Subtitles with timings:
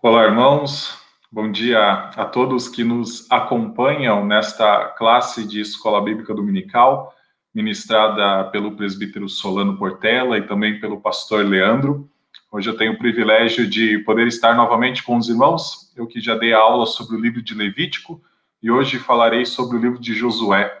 [0.00, 0.96] Olá, irmãos.
[1.30, 7.12] Bom dia a todos que nos acompanham nesta classe de Escola Bíblica Dominical,
[7.52, 12.08] ministrada pelo presbítero Solano Portela e também pelo pastor Leandro.
[12.52, 16.36] Hoje eu tenho o privilégio de poder estar novamente com os irmãos, eu que já
[16.36, 18.22] dei aula sobre o livro de Levítico
[18.62, 20.72] e hoje falarei sobre o livro de Josué.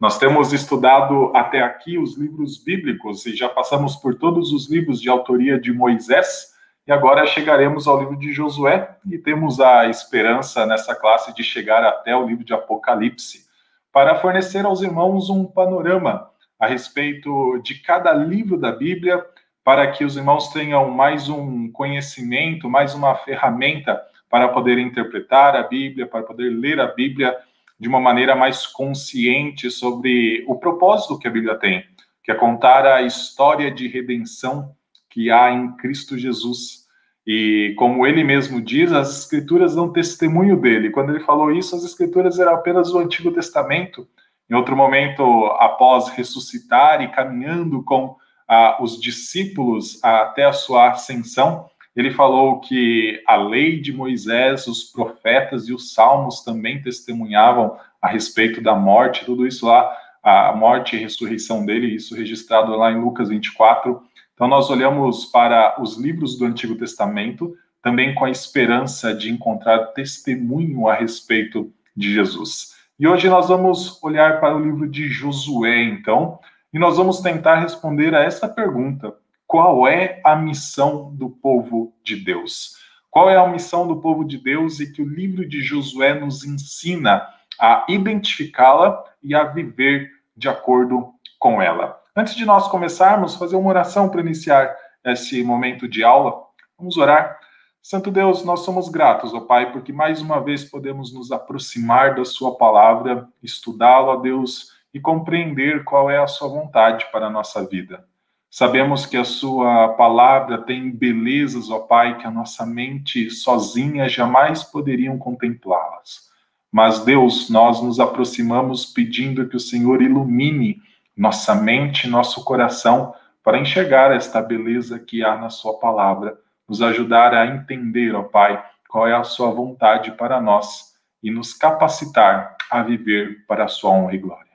[0.00, 4.98] Nós temos estudado até aqui os livros bíblicos e já passamos por todos os livros
[4.98, 6.51] de autoria de Moisés
[6.86, 11.84] e agora chegaremos ao livro de Josué e temos a esperança nessa classe de chegar
[11.84, 13.46] até o livro de Apocalipse,
[13.92, 19.24] para fornecer aos irmãos um panorama a respeito de cada livro da Bíblia,
[19.64, 25.62] para que os irmãos tenham mais um conhecimento, mais uma ferramenta para poder interpretar a
[25.62, 27.36] Bíblia, para poder ler a Bíblia
[27.78, 31.84] de uma maneira mais consciente sobre o propósito que a Bíblia tem,
[32.24, 34.74] que é contar a história de redenção
[35.10, 36.81] que há em Cristo Jesus.
[37.26, 40.90] E como ele mesmo diz, as escrituras dão testemunho dele.
[40.90, 44.06] Quando ele falou isso, as escrituras eram apenas o Antigo Testamento.
[44.50, 45.22] Em outro momento,
[45.58, 48.16] após ressuscitar e caminhando com
[48.48, 54.84] ah, os discípulos até a sua ascensão, ele falou que a lei de Moisés, os
[54.84, 60.96] profetas e os salmos também testemunhavam a respeito da morte, tudo isso lá, a morte
[60.96, 64.02] e ressurreição dele, isso registrado lá em Lucas 24,
[64.42, 69.92] então, nós olhamos para os livros do Antigo Testamento também com a esperança de encontrar
[69.92, 72.74] testemunho a respeito de Jesus.
[72.98, 76.40] E hoje nós vamos olhar para o livro de Josué, então,
[76.74, 79.14] e nós vamos tentar responder a essa pergunta:
[79.46, 82.72] qual é a missão do povo de Deus?
[83.12, 86.44] Qual é a missão do povo de Deus e que o livro de Josué nos
[86.44, 87.24] ensina
[87.60, 92.01] a identificá-la e a viver de acordo com ela?
[92.14, 96.42] Antes de nós começarmos, fazer uma oração para iniciar esse momento de aula.
[96.78, 97.40] Vamos orar.
[97.80, 102.24] Santo Deus, nós somos gratos, ó Pai, porque mais uma vez podemos nos aproximar da
[102.26, 108.04] Sua palavra, estudá-la, Deus, e compreender qual é a Sua vontade para a nossa vida.
[108.50, 114.62] Sabemos que a Sua palavra tem belezas, ó Pai, que a nossa mente sozinha jamais
[114.62, 116.30] poderiam contemplá-las.
[116.70, 120.82] Mas, Deus, nós nos aproximamos pedindo que o Senhor ilumine
[121.16, 127.34] nossa mente, nosso coração, para enxergar esta beleza que há na Sua palavra, nos ajudar
[127.34, 132.82] a entender, ó Pai, qual é a Sua vontade para nós e nos capacitar a
[132.82, 134.52] viver para a Sua honra e glória.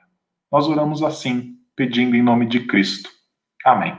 [0.50, 3.10] Nós oramos assim, pedindo em nome de Cristo.
[3.64, 3.96] Amém.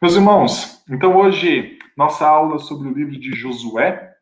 [0.00, 4.14] Meus irmãos, então hoje, nossa aula sobre o livro de Josué,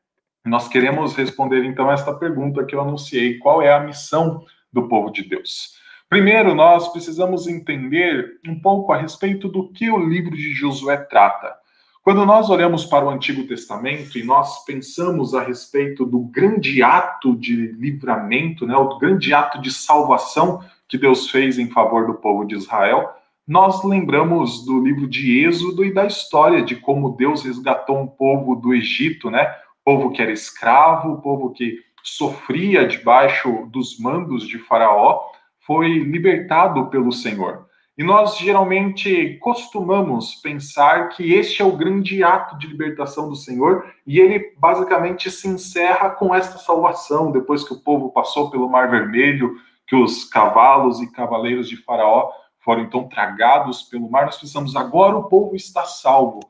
[0.44, 5.10] nós queremos responder então esta pergunta que eu anunciei: qual é a missão do povo
[5.10, 5.76] de Deus?
[6.12, 11.56] Primeiro, nós precisamos entender um pouco a respeito do que o livro de Josué trata.
[12.02, 17.34] Quando nós olhamos para o Antigo Testamento e nós pensamos a respeito do grande ato
[17.34, 22.44] de livramento, né, o grande ato de salvação que Deus fez em favor do povo
[22.44, 23.08] de Israel,
[23.48, 28.54] nós lembramos do livro de Êxodo e da história de como Deus resgatou um povo
[28.54, 29.50] do Egito, né?
[29.82, 35.32] Povo que era escravo, povo que sofria debaixo dos mandos de Faraó,
[35.66, 37.66] foi libertado pelo Senhor.
[37.96, 43.84] E nós geralmente costumamos pensar que este é o grande ato de libertação do Senhor
[44.06, 48.90] e ele basicamente se encerra com esta salvação, depois que o povo passou pelo Mar
[48.90, 49.54] Vermelho,
[49.86, 52.30] que os cavalos e cavaleiros de Faraó
[52.64, 56.40] foram então tragados pelo mar, nós pensamos agora o povo está salvo.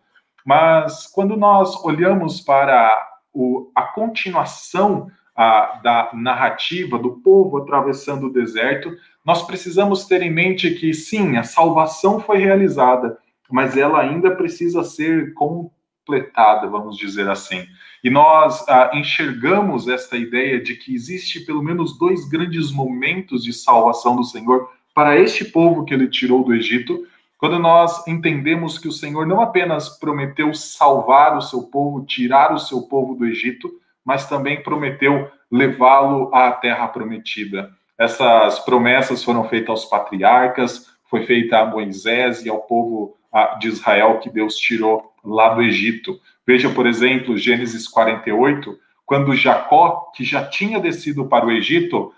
[0.44, 2.90] Mas quando nós olhamos para
[3.32, 8.94] o, a continuação a, da narrativa do povo atravessando o deserto,
[9.24, 13.18] nós precisamos ter em mente que sim, a salvação foi realizada,
[13.50, 17.66] mas ela ainda precisa ser completada, vamos dizer assim.
[18.02, 23.52] E nós ah, enxergamos esta ideia de que existe pelo menos dois grandes momentos de
[23.52, 27.06] salvação do Senhor para este povo que ele tirou do Egito,
[27.38, 32.58] quando nós entendemos que o Senhor não apenas prometeu salvar o seu povo, tirar o
[32.58, 33.68] seu povo do Egito,
[34.04, 37.70] mas também prometeu levá-lo à terra prometida.
[37.98, 43.16] Essas promessas foram feitas aos patriarcas, foi feita a Moisés e ao povo
[43.60, 46.18] de Israel que Deus tirou lá do Egito.
[46.46, 52.12] Veja, por exemplo, Gênesis 48, quando Jacó, que já tinha descido para o Egito,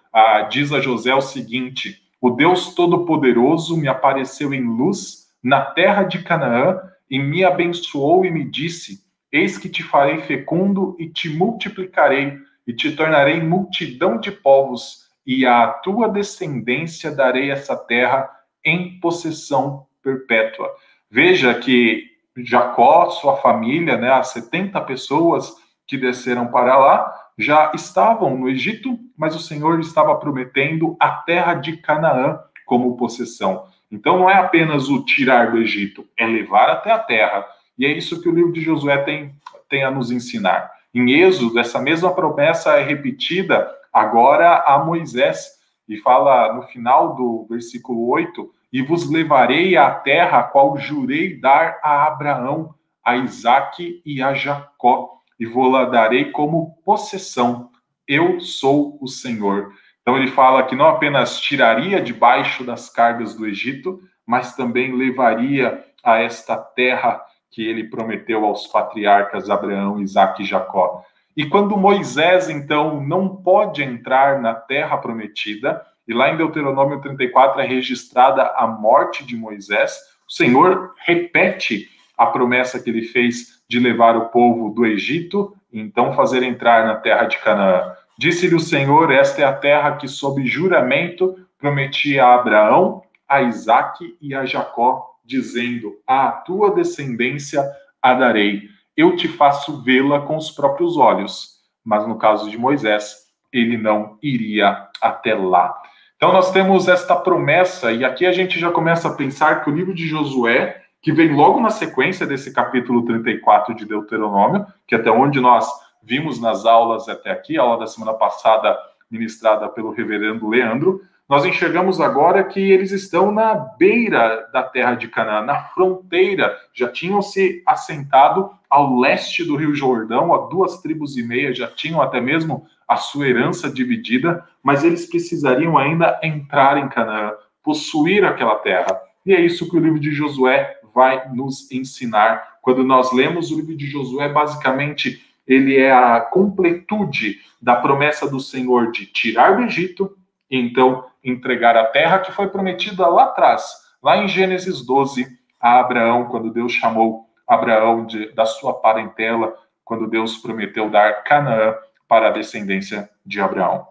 [0.50, 6.22] diz a José o seguinte: O Deus Todo-Poderoso me apareceu em luz na terra de
[6.22, 6.80] Canaã
[7.10, 9.03] e me abençoou e me disse:
[9.34, 15.44] Eis que te farei fecundo e te multiplicarei, e te tornarei multidão de povos, e
[15.44, 18.30] à tua descendência darei essa terra
[18.64, 20.70] em possessão perpétua.
[21.10, 22.04] Veja que
[22.36, 25.52] Jacó, sua família, né, as 70 pessoas
[25.84, 31.54] que desceram para lá já estavam no Egito, mas o Senhor estava prometendo a terra
[31.54, 33.66] de Canaã como possessão.
[33.90, 37.44] Então não é apenas o tirar do Egito, é levar até a terra.
[37.78, 39.34] E é isso que o livro de Josué tem,
[39.68, 40.70] tem a nos ensinar.
[40.94, 45.54] Em Êxodo, essa mesma promessa é repetida agora a Moisés,
[45.88, 51.38] e fala no final do versículo 8: E vos levarei à terra a qual jurei
[51.38, 52.74] dar a Abraão,
[53.04, 57.70] a Isaque e a Jacó, e vou-la darei como possessão.
[58.06, 59.72] Eu sou o Senhor.
[60.00, 65.82] Então ele fala que não apenas tiraria debaixo das cargas do Egito, mas também levaria
[66.02, 67.22] a esta terra
[67.54, 71.04] que ele prometeu aos patriarcas Abraão, Isaque e Jacó.
[71.36, 77.60] E quando Moisés, então, não pode entrar na terra prometida, e lá em Deuteronômio 34
[77.60, 79.96] é registrada a morte de Moisés,
[80.28, 85.80] o Senhor repete a promessa que ele fez de levar o povo do Egito e
[85.80, 87.92] então fazer entrar na terra de Canaã.
[88.18, 94.16] Disse-lhe o Senhor: Esta é a terra que, sob juramento, prometi a Abraão, a Isaque
[94.20, 97.64] e a Jacó, dizendo: A tua descendência
[98.02, 98.68] a darei.
[98.96, 101.54] Eu te faço vê-la com os próprios olhos.
[101.84, 105.74] Mas no caso de Moisés, ele não iria até lá.
[106.16, 109.74] Então nós temos esta promessa, e aqui a gente já começa a pensar que o
[109.74, 115.10] livro de Josué, que vem logo na sequência desse capítulo 34 de Deuteronômio, que até
[115.10, 115.68] onde nós
[116.02, 118.76] vimos nas aulas até aqui, a aula da semana passada
[119.10, 125.08] ministrada pelo reverendo Leandro, nós enxergamos agora que eles estão na beira da terra de
[125.08, 131.16] Canaã, na fronteira, já tinham se assentado ao leste do Rio Jordão, a duas tribos
[131.16, 136.76] e meia já tinham até mesmo a sua herança dividida, mas eles precisariam ainda entrar
[136.76, 137.32] em Canaã,
[137.62, 139.00] possuir aquela terra.
[139.24, 142.58] E é isso que o livro de Josué vai nos ensinar.
[142.60, 148.40] Quando nós lemos o livro de Josué, basicamente ele é a completude da promessa do
[148.40, 150.16] Senhor de tirar do Egito
[150.50, 153.64] e então entregar a terra que foi prometida lá atrás,
[154.02, 155.26] lá em Gênesis 12,
[155.60, 159.54] a Abraão, quando Deus chamou Abraão de, da sua parentela,
[159.84, 161.74] quando Deus prometeu dar Canaã
[162.06, 163.86] para a descendência de Abraão.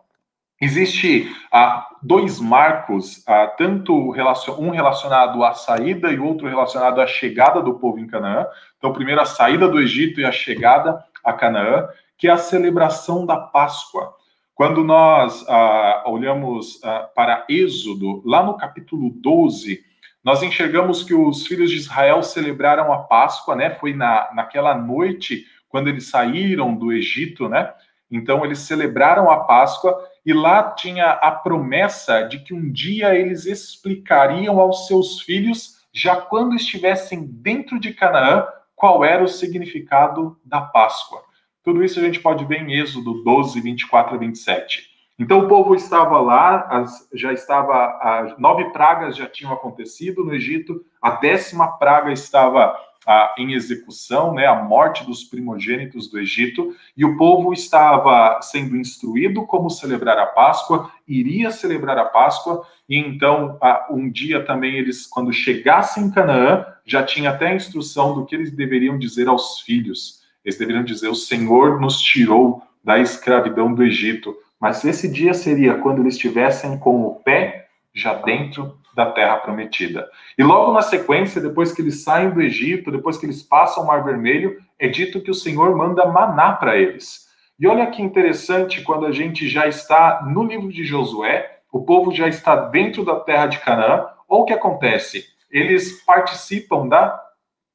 [0.61, 7.61] Existe ah, dois marcos, ah, tanto um relacionado à saída e outro relacionado à chegada
[7.61, 8.45] do povo em Canaã.
[8.77, 11.87] Então, primeiro a saída do Egito e a chegada a Canaã,
[12.17, 14.13] que é a celebração da Páscoa.
[14.55, 19.83] Quando nós ah, olhamos ah, para Êxodo, lá no capítulo 12,
[20.23, 23.71] nós enxergamos que os filhos de Israel celebraram a Páscoa, né?
[23.71, 27.73] Foi na, naquela noite, quando eles saíram do Egito, né?
[28.09, 33.45] Então, eles celebraram a Páscoa e lá tinha a promessa de que um dia eles
[33.45, 38.45] explicariam aos seus filhos, já quando estivessem dentro de Canaã,
[38.75, 41.23] qual era o significado da Páscoa.
[41.63, 44.93] Tudo isso a gente pode ver em Êxodo 12, 24 a 27.
[45.17, 50.33] Então o povo estava lá, as, já estava, as nove pragas já tinham acontecido no
[50.33, 52.75] Egito, a décima praga estava
[53.05, 58.75] ah, em execução, né, a morte dos primogênitos do Egito, e o povo estava sendo
[58.75, 64.75] instruído como celebrar a Páscoa, iria celebrar a Páscoa, e então ah, um dia também
[64.75, 69.27] eles, quando chegassem em Canaã, já tinha até a instrução do que eles deveriam dizer
[69.27, 70.22] aos filhos.
[70.43, 74.35] Eles deveriam dizer: O Senhor nos tirou da escravidão do Egito.
[74.59, 80.07] Mas esse dia seria quando eles estivessem com o pé já dentro da terra prometida.
[80.37, 83.87] E logo na sequência, depois que eles saem do Egito, depois que eles passam o
[83.87, 87.27] Mar Vermelho, é dito que o Senhor manda maná para eles.
[87.59, 92.13] E olha que interessante quando a gente já está no livro de Josué, o povo
[92.13, 95.25] já está dentro da terra de Canaã, ou o que acontece?
[95.49, 97.19] Eles participam da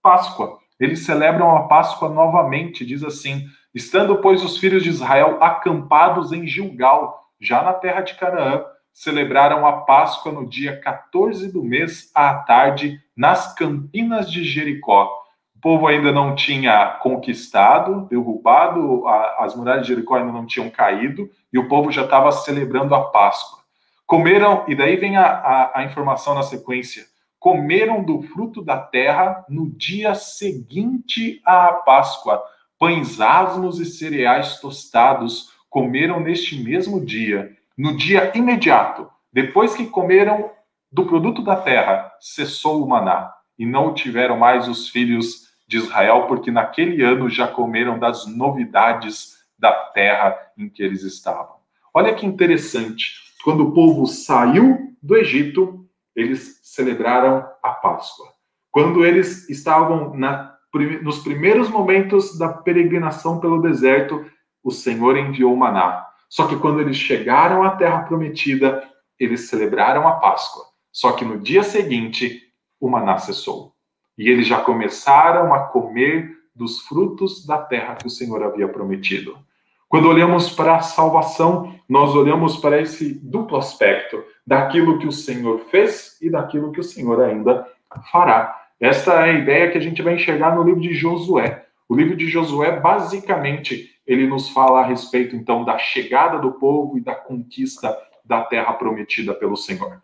[0.03, 0.59] Páscoa.
[0.79, 6.47] Eles celebram a Páscoa novamente, diz assim: estando, pois, os filhos de Israel acampados em
[6.47, 12.35] Gilgal, já na terra de Canaã, celebraram a Páscoa no dia 14 do mês à
[12.35, 15.09] tarde, nas campinas de Jericó.
[15.57, 19.07] O povo ainda não tinha conquistado, derrubado,
[19.39, 23.05] as muralhas de Jericó ainda não tinham caído, e o povo já estava celebrando a
[23.11, 23.59] Páscoa.
[24.07, 27.05] Comeram, e daí vem a, a, a informação na sequência
[27.49, 32.43] comeram do fruto da terra no dia seguinte à Páscoa.
[32.79, 37.57] Pães asmos e cereais tostados comeram neste mesmo dia.
[37.77, 40.51] No dia imediato, depois que comeram
[40.93, 46.27] do produto da terra, cessou o maná, e não tiveram mais os filhos de Israel,
[46.27, 51.57] porque naquele ano já comeram das novidades da terra em que eles estavam.
[51.95, 55.88] Olha que interessante, quando o povo saiu do Egito,
[56.19, 58.27] eles celebraram a Páscoa.
[58.71, 60.57] Quando eles estavam na
[61.03, 64.31] nos primeiros momentos da peregrinação pelo deserto,
[64.63, 66.07] o Senhor enviou o maná.
[66.29, 68.87] Só que quando eles chegaram à terra prometida,
[69.19, 70.65] eles celebraram a Páscoa.
[70.93, 72.43] Só que no dia seguinte,
[72.79, 73.73] o maná cessou.
[74.17, 79.39] E eles já começaram a comer dos frutos da terra que o Senhor havia prometido.
[79.89, 85.61] Quando olhamos para a salvação, nós olhamos para esse duplo aspecto daquilo que o Senhor
[85.71, 87.67] fez e daquilo que o Senhor ainda
[88.13, 88.55] fará.
[88.79, 91.65] Esta é a ideia que a gente vai enxergar no livro de Josué.
[91.89, 96.99] O livro de Josué, basicamente, ele nos fala a respeito, então, da chegada do povo
[96.99, 100.03] e da conquista da terra prometida pelo Senhor.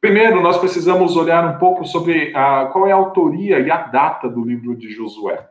[0.00, 4.28] Primeiro, nós precisamos olhar um pouco sobre a, qual é a autoria e a data
[4.28, 5.44] do livro de Josué.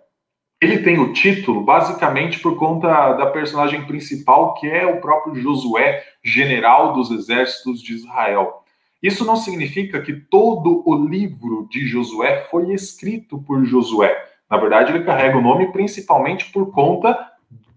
[0.62, 6.04] Ele tem o título basicamente por conta da personagem principal, que é o próprio Josué,
[6.24, 8.64] general dos exércitos de Israel.
[9.04, 14.16] Isso não significa que todo o livro de Josué foi escrito por Josué.
[14.50, 17.32] Na verdade, ele carrega o nome principalmente por conta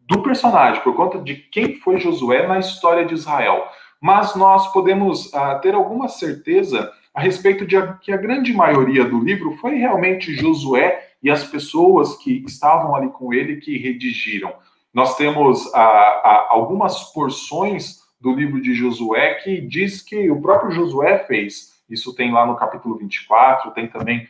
[0.06, 3.68] do personagem, por conta de quem foi Josué na história de Israel
[4.00, 9.18] mas nós podemos uh, ter alguma certeza a respeito de que a grande maioria do
[9.18, 14.52] livro foi realmente Josué e as pessoas que estavam ali com ele que redigiram.
[14.92, 20.72] Nós temos uh, uh, algumas porções do livro de Josué que diz que o próprio
[20.72, 21.78] Josué fez.
[21.88, 24.28] Isso tem lá no capítulo 24, tem também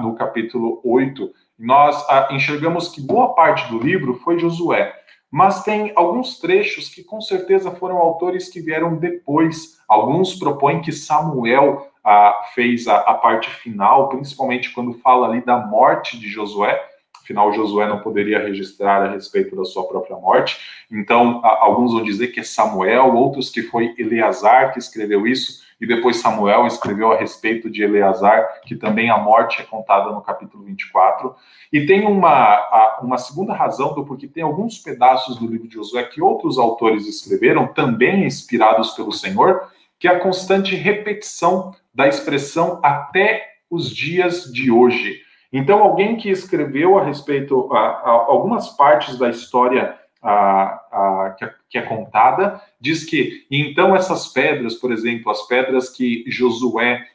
[0.00, 1.30] no capítulo 8.
[1.58, 4.94] Nós enxergamos que boa parte do livro foi Josué.
[5.30, 9.78] Mas tem alguns trechos que com certeza foram autores que vieram depois.
[9.88, 15.58] Alguns propõem que Samuel ah, fez a, a, parte final, principalmente quando fala ali da
[15.58, 16.80] morte de Josué.
[17.22, 20.58] Afinal, Josué não poderia registrar a respeito da sua própria morte.
[20.90, 25.60] Então, ah, alguns vão dizer que é Samuel, outros que foi Eleazar que escreveu isso
[25.80, 30.20] e depois Samuel escreveu a respeito de Eleazar, que também a morte é contada no
[30.20, 31.34] capítulo 24.
[31.72, 36.04] E tem uma, uma segunda razão do porquê tem alguns pedaços do livro de Josué
[36.04, 42.80] que outros autores escreveram, também inspirados pelo Senhor, que é a constante repetição da expressão
[42.82, 45.20] até os dias de hoje.
[45.52, 51.44] Então, alguém que escreveu a respeito a, a algumas partes da história a, a, que,
[51.44, 57.06] é, que, é, contada, diz que então essas pedras, por exemplo, as pedras que Josué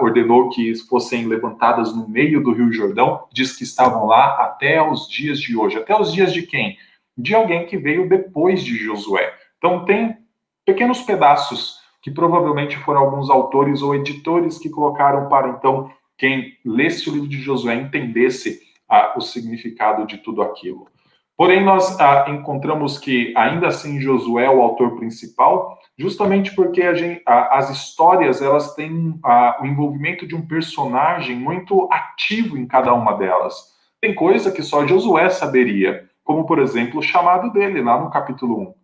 [0.00, 5.06] ordenou que fossem levantadas no meio do Rio Jordão, diz que estavam lá até os
[5.08, 5.76] dias de hoje.
[5.76, 6.78] Até os dias de quem?
[7.16, 9.32] De alguém que veio depois de Josué.
[9.58, 10.16] Então tem
[10.64, 17.08] pequenos pedaços que provavelmente foram alguns autores ou editores que colocaram para então quem lesse
[17.08, 18.60] o livro de Josué entendesse
[19.16, 20.88] o significado de tudo aquilo.
[21.40, 27.22] Porém, nós ah, encontramos que, ainda assim, Josué é o autor principal, justamente porque gente,
[27.24, 32.92] ah, as histórias elas têm ah, o envolvimento de um personagem muito ativo em cada
[32.92, 33.54] uma delas.
[34.02, 38.60] Tem coisa que só Josué saberia, como, por exemplo, o chamado dele, lá no capítulo
[38.60, 38.74] 1.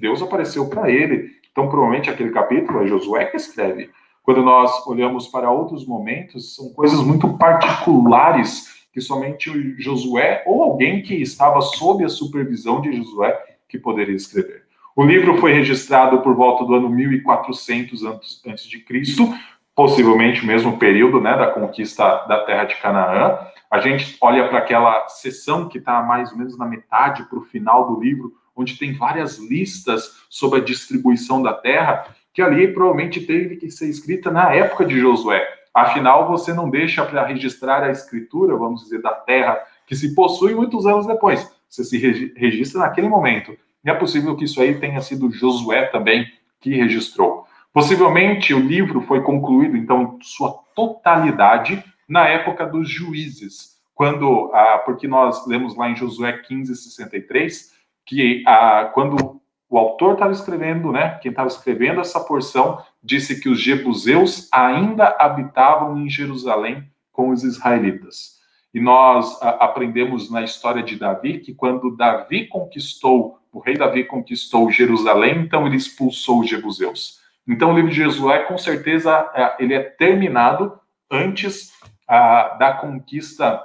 [0.00, 3.88] Deus apareceu para ele, então provavelmente aquele capítulo é Josué que escreve.
[4.22, 11.00] Quando nós olhamos para outros momentos, são coisas muito particulares que somente Josué ou alguém
[11.00, 13.34] que estava sob a supervisão de Josué
[13.66, 14.64] que poderia escrever.
[14.94, 19.26] O livro foi registrado por volta do ano 1400 antes de Cristo,
[19.74, 23.38] possivelmente o mesmo período, né, da conquista da terra de Canaã.
[23.70, 27.44] A gente olha para aquela seção que está mais ou menos na metade para o
[27.44, 33.20] final do livro, onde tem várias listas sobre a distribuição da terra, que ali provavelmente
[33.20, 35.46] teve que ser escrita na época de Josué.
[35.72, 40.54] Afinal, você não deixa para registrar a escritura, vamos dizer, da terra que se possui
[40.54, 41.54] muitos anos depois.
[41.68, 41.98] Você se
[42.34, 43.56] registra naquele momento.
[43.84, 46.26] E é possível que isso aí tenha sido Josué também
[46.60, 47.46] que registrou.
[47.72, 54.82] Possivelmente o livro foi concluído, então, em sua totalidade, na época dos juízes, quando, ah,
[54.84, 57.75] porque nós lemos lá em Josué 15, 63,
[58.06, 61.18] que ah, quando o autor estava escrevendo, né?
[61.20, 67.42] Quem estava escrevendo essa porção disse que os jebuseus ainda habitavam em Jerusalém com os
[67.42, 68.36] israelitas.
[68.72, 74.04] E nós a, aprendemos na história de Davi que quando Davi conquistou, o rei Davi
[74.04, 77.20] conquistou Jerusalém, então ele expulsou os jebuseus.
[77.48, 80.78] Então o livro de Josué, com certeza, é, ele é terminado
[81.10, 81.72] antes
[82.06, 83.60] a, da conquista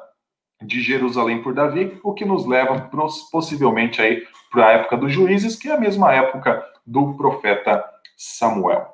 [0.62, 2.90] de Jerusalém por Davi, o que nos leva
[3.32, 7.84] possivelmente aí para a época dos juízes, que é a mesma época do profeta
[8.18, 8.88] Samuel.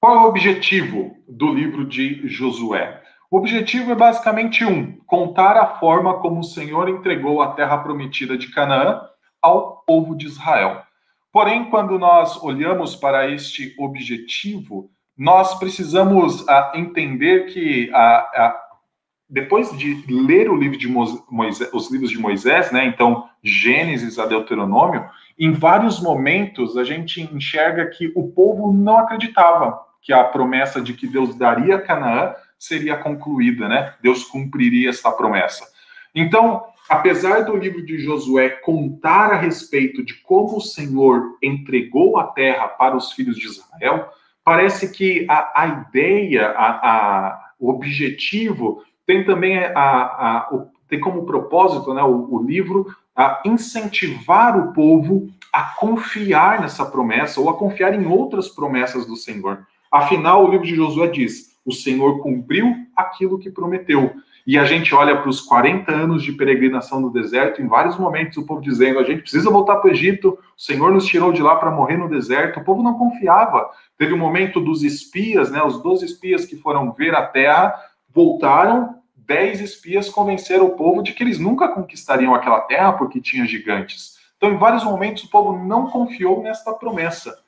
[0.00, 3.02] Qual é o objetivo do livro de Josué?
[3.30, 8.38] O objetivo é basicamente um: contar a forma como o Senhor entregou a terra prometida
[8.38, 9.02] de Canaã
[9.42, 10.82] ao povo de Israel.
[11.32, 18.67] Porém, quando nós olhamos para este objetivo, nós precisamos ah, entender que a, a,
[19.28, 24.26] depois de ler o livro de Moisés, os livros de Moisés, né, então Gênesis a
[24.26, 25.04] Deuteronômio,
[25.38, 30.94] em vários momentos a gente enxerga que o povo não acreditava que a promessa de
[30.94, 33.94] que Deus daria Canaã seria concluída, né?
[34.02, 35.68] Deus cumpriria essa promessa.
[36.14, 42.24] Então, apesar do livro de Josué contar a respeito de como o Senhor entregou a
[42.24, 44.08] terra para os filhos de Israel,
[44.42, 51.00] parece que a, a ideia, a, a, o objetivo tem também a, a, o, tem
[51.00, 52.86] como propósito, né, o, o livro,
[53.16, 59.16] a incentivar o povo a confiar nessa promessa ou a confiar em outras promessas do
[59.16, 59.66] Senhor.
[59.90, 64.12] Afinal, o livro de Josué diz: o Senhor cumpriu aquilo que prometeu.
[64.46, 68.36] E a gente olha para os 40 anos de peregrinação no deserto, em vários momentos
[68.36, 71.42] o povo dizendo: a gente precisa voltar para o Egito, o Senhor nos tirou de
[71.42, 72.60] lá para morrer no deserto.
[72.60, 73.70] O povo não confiava.
[73.96, 77.74] Teve o um momento dos espias, né, os 12 espias que foram ver a terra,
[78.14, 78.97] voltaram,
[79.28, 84.16] 10 espias convenceram o povo de que eles nunca conquistariam aquela terra porque tinha gigantes.
[84.38, 87.38] Então, em vários momentos, o povo não confiou nesta promessa.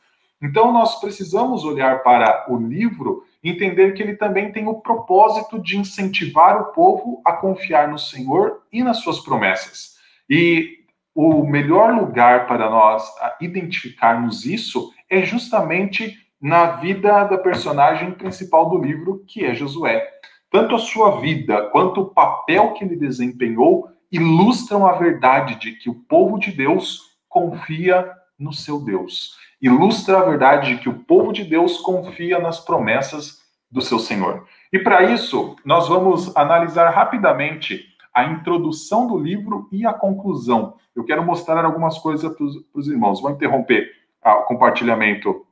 [0.43, 5.59] Então, nós precisamos olhar para o livro e entender que ele também tem o propósito
[5.59, 9.97] de incentivar o povo a confiar no Senhor e nas suas promessas.
[10.29, 10.81] E
[11.15, 13.11] o melhor lugar para nós
[13.41, 20.07] identificarmos isso é justamente na vida da personagem principal do livro, que é Josué.
[20.51, 25.89] Tanto a sua vida quanto o papel que ele desempenhou ilustram a verdade de que
[25.89, 31.33] o povo de Deus confia no seu Deus ilustra a verdade de que o povo
[31.33, 33.41] de Deus confia nas promessas
[33.71, 34.47] do seu Senhor.
[34.73, 40.75] E para isso, nós vamos analisar rapidamente a introdução do livro e a conclusão.
[40.97, 43.21] Eu quero mostrar algumas coisas para os irmãos.
[43.21, 43.91] Vou interromper
[44.25, 45.47] o compartilhamento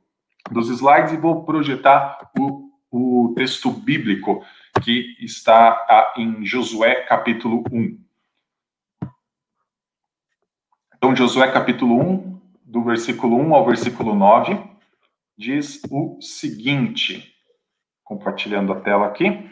[0.51, 4.43] dos slides e vou projetar o, o texto bíblico
[4.83, 7.99] que está em Josué capítulo 1.
[10.95, 14.59] Então, Josué capítulo 1, do versículo 1 ao versículo 9,
[15.37, 17.33] diz o seguinte:
[18.03, 19.49] compartilhando a tela aqui,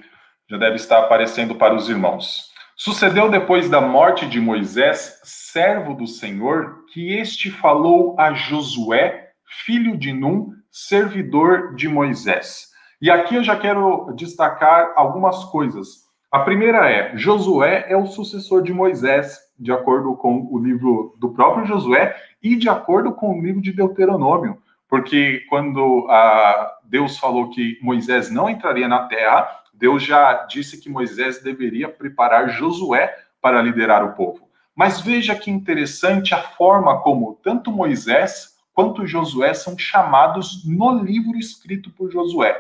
[0.50, 2.52] já deve estar aparecendo para os irmãos.
[2.76, 9.32] Sucedeu depois da morte de Moisés, servo do Senhor, que este falou a Josué,
[9.66, 12.67] filho de Num, servidor de Moisés.
[13.00, 16.08] E aqui eu já quero destacar algumas coisas.
[16.32, 21.30] A primeira é: Josué é o sucessor de Moisés, de acordo com o livro do
[21.30, 24.58] próprio Josué, e de acordo com o livro de Deuteronômio,
[24.90, 30.90] porque quando ah, Deus falou que Moisés não entraria na terra, Deus já disse que
[30.90, 34.50] Moisés deveria preparar Josué para liderar o povo.
[34.76, 41.38] Mas veja que interessante a forma como tanto Moisés quanto Josué são chamados no livro
[41.38, 42.56] escrito por Josué.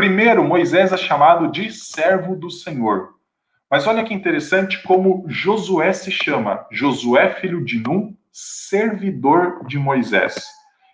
[0.00, 3.10] Primeiro, Moisés é chamado de servo do Senhor.
[3.70, 6.64] Mas olha que interessante como Josué se chama.
[6.72, 10.42] Josué, filho de Num, servidor de Moisés.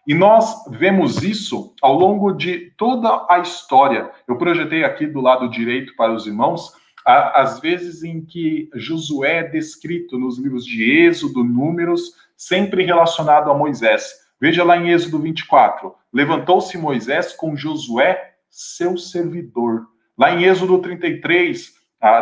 [0.09, 4.11] E nós vemos isso ao longo de toda a história.
[4.27, 6.73] Eu projetei aqui do lado direito para os irmãos
[7.07, 13.55] as vezes em que Josué é descrito nos livros de Êxodo, Números, sempre relacionado a
[13.57, 14.27] Moisés.
[14.41, 19.87] Veja lá em Êxodo 24: levantou-se Moisés com Josué, seu servidor.
[20.17, 21.75] Lá em Êxodo 33,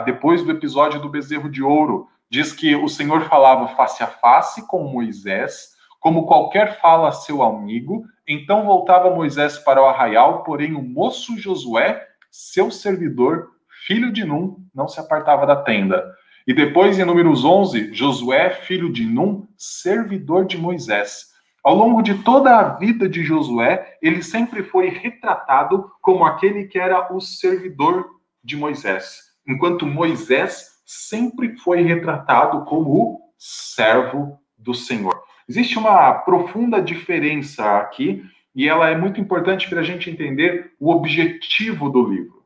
[0.05, 4.67] depois do episódio do bezerro de ouro, diz que o Senhor falava face a face
[4.67, 5.69] com Moisés,
[6.01, 8.03] como qualquer fala a seu amigo.
[8.27, 13.51] Então voltava Moisés para o arraial, porém o moço Josué, seu servidor,
[13.87, 16.05] filho de Num, não se apartava da tenda.
[16.49, 21.33] E depois, em Números 11, Josué, filho de Num, servidor de Moisés.
[21.65, 26.79] Ao longo de toda a vida de Josué, ele sempre foi retratado como aquele que
[26.79, 28.07] era o servidor
[28.45, 35.19] de Moisés, enquanto Moisés sempre foi retratado como o servo do Senhor.
[35.49, 38.23] Existe uma profunda diferença aqui
[38.55, 42.45] e ela é muito importante para a gente entender o objetivo do livro.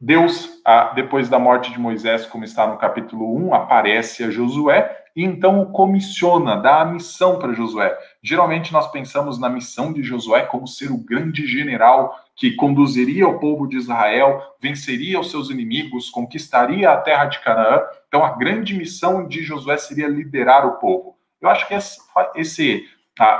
[0.00, 0.50] Deus,
[0.96, 5.60] depois da morte de Moisés, como está no capítulo 1, aparece a Josué e então
[5.60, 7.96] o comissiona, dá a missão para Josué.
[8.22, 13.38] Geralmente nós pensamos na missão de Josué como ser o grande general que conduziria o
[13.38, 17.82] povo de Israel, venceria os seus inimigos, conquistaria a terra de Canaã.
[18.08, 21.16] Então, a grande missão de Josué seria liderar o povo.
[21.40, 22.88] Eu acho que esse,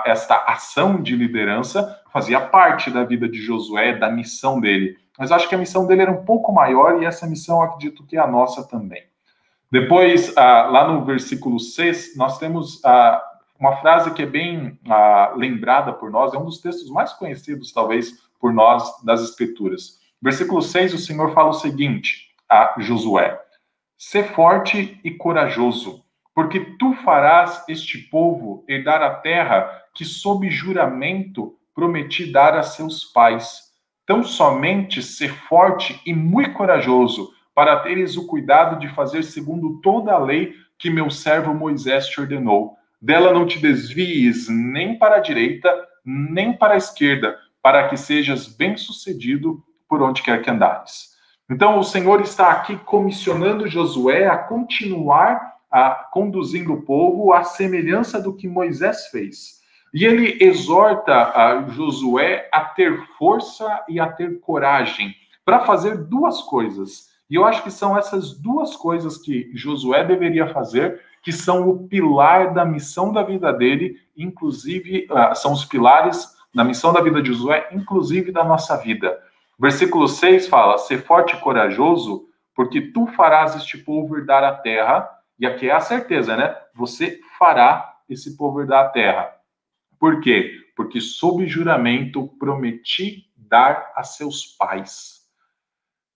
[0.04, 4.96] esta ação de liderança fazia parte da vida de Josué, da missão dele.
[5.18, 8.16] Mas acho que a missão dele era um pouco maior e essa missão acredito que
[8.16, 9.09] é a nossa também.
[9.70, 12.82] Depois, lá no versículo 6, nós temos
[13.58, 14.78] uma frase que é bem
[15.36, 20.00] lembrada por nós, é um dos textos mais conhecidos, talvez, por nós das Escrituras.
[20.20, 23.40] Versículo 6, o Senhor fala o seguinte a Josué:
[23.96, 26.02] Sê forte e corajoso,
[26.34, 33.04] porque tu farás este povo herdar a terra que, sob juramento, prometi dar a seus
[33.04, 33.70] pais.
[34.04, 40.14] Tão somente ser forte e muito corajoso, para teres o cuidado de fazer segundo toda
[40.14, 42.78] a lei que meu servo Moisés te ordenou.
[42.98, 45.70] Dela não te desvies nem para a direita,
[46.02, 51.10] nem para a esquerda, para que sejas bem-sucedido por onde quer que andares.
[51.50, 58.18] Então, o Senhor está aqui comissionando Josué a continuar a, conduzindo o povo à semelhança
[58.18, 59.60] do que Moisés fez.
[59.92, 66.40] E ele exorta a Josué a ter força e a ter coragem para fazer duas
[66.40, 67.09] coisas.
[67.30, 71.86] E eu acho que são essas duas coisas que Josué deveria fazer, que são o
[71.86, 77.22] pilar da missão da vida dele, inclusive, uh, são os pilares da missão da vida
[77.22, 79.16] de Josué, inclusive da nossa vida.
[79.56, 85.08] Versículo 6 fala: Ser forte e corajoso, porque tu farás este povo herdar a terra.
[85.38, 86.54] E aqui é a certeza, né?
[86.74, 89.32] Você fará esse povo herdar a terra.
[89.98, 90.58] Por quê?
[90.76, 95.19] Porque sob juramento prometi dar a seus pais.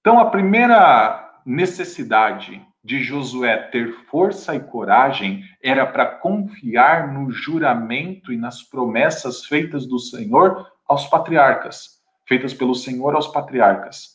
[0.04, 8.30] Então, a primeira necessidade de Josué ter força e coragem era para confiar no juramento
[8.30, 11.94] e nas promessas feitas do Senhor aos patriarcas
[12.26, 14.14] feitas pelo Senhor aos patriarcas.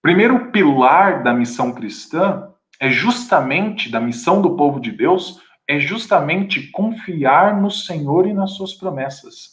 [0.00, 2.48] Primeiro pilar da missão cristã
[2.80, 8.52] é justamente da missão do povo de Deus é justamente confiar no Senhor e nas
[8.52, 9.51] suas promessas.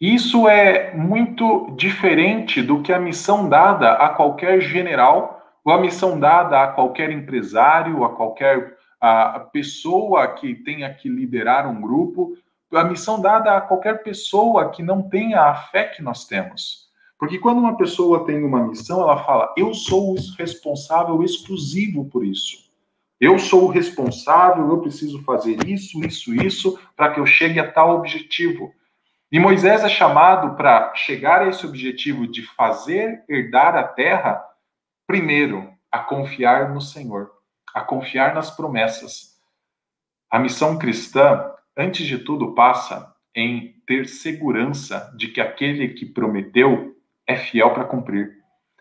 [0.00, 6.18] Isso é muito diferente do que a missão dada a qualquer general ou a missão
[6.18, 12.32] dada a qualquer empresário, a qualquer a pessoa que tenha que liderar um grupo,
[12.72, 16.88] a missão dada a qualquer pessoa que não tenha a fé que nós temos.
[17.18, 22.24] Porque quando uma pessoa tem uma missão, ela fala: Eu sou o responsável exclusivo por
[22.24, 22.68] isso.
[23.20, 27.70] Eu sou o responsável, eu preciso fazer isso, isso, isso, para que eu chegue a
[27.70, 28.72] tal objetivo.
[29.30, 34.42] E Moisés é chamado para chegar a esse objetivo de fazer herdar a terra,
[35.06, 37.30] primeiro, a confiar no Senhor,
[37.74, 39.38] a confiar nas promessas.
[40.30, 41.44] A missão cristã,
[41.76, 47.84] antes de tudo, passa em ter segurança de que aquele que prometeu é fiel para
[47.84, 48.32] cumprir.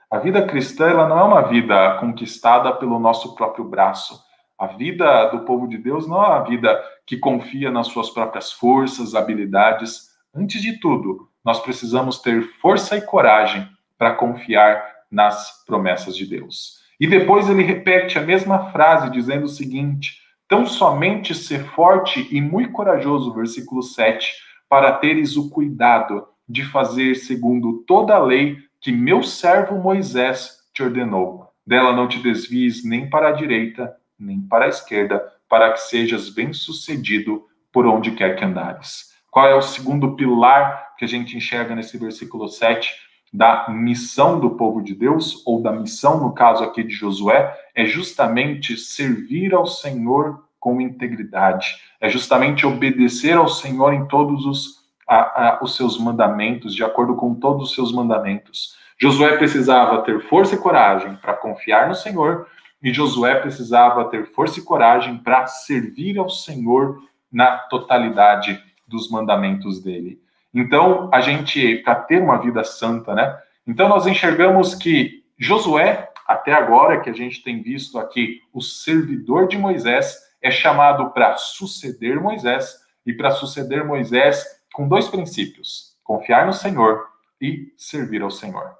[0.10, 4.17] A vida cristã ela não é uma vida conquistada pelo nosso próprio braço.
[4.57, 8.51] A vida do povo de Deus não é uma vida que confia nas suas próprias
[8.51, 10.06] forças, habilidades.
[10.38, 16.78] Antes de tudo, nós precisamos ter força e coragem para confiar nas promessas de Deus.
[17.00, 22.39] E depois ele repete a mesma frase, dizendo o seguinte: Tão somente ser forte e
[22.39, 24.32] muito corajoso, versículo 7,
[24.69, 30.84] para teres o cuidado de fazer segundo toda a lei que meu servo Moisés te
[30.84, 31.47] ordenou.
[31.65, 35.19] Dela não te desvies nem para a direita, nem para a esquerda,
[35.50, 39.16] para que sejas bem-sucedido por onde quer que andares.
[39.38, 42.91] Qual é o segundo pilar que a gente enxerga nesse versículo 7
[43.32, 47.86] da missão do povo de Deus, ou da missão, no caso aqui de Josué, é
[47.86, 55.17] justamente servir ao Senhor com integridade, é justamente obedecer ao Senhor em todos os, a,
[55.50, 58.76] a, os seus mandamentos, de acordo com todos os seus mandamentos.
[59.00, 62.47] Josué precisava ter força e coragem para confiar no Senhor,
[62.82, 69.82] e Josué precisava ter força e coragem para servir ao Senhor na totalidade dos mandamentos
[69.84, 70.21] dele.
[70.54, 73.38] Então, a gente, para ter uma vida santa, né?
[73.65, 79.47] Então, nós enxergamos que Josué, até agora, que a gente tem visto aqui, o servidor
[79.47, 86.45] de Moisés, é chamado para suceder Moisés, e para suceder Moisés com dois princípios: confiar
[86.45, 87.08] no Senhor
[87.41, 88.76] e servir ao Senhor.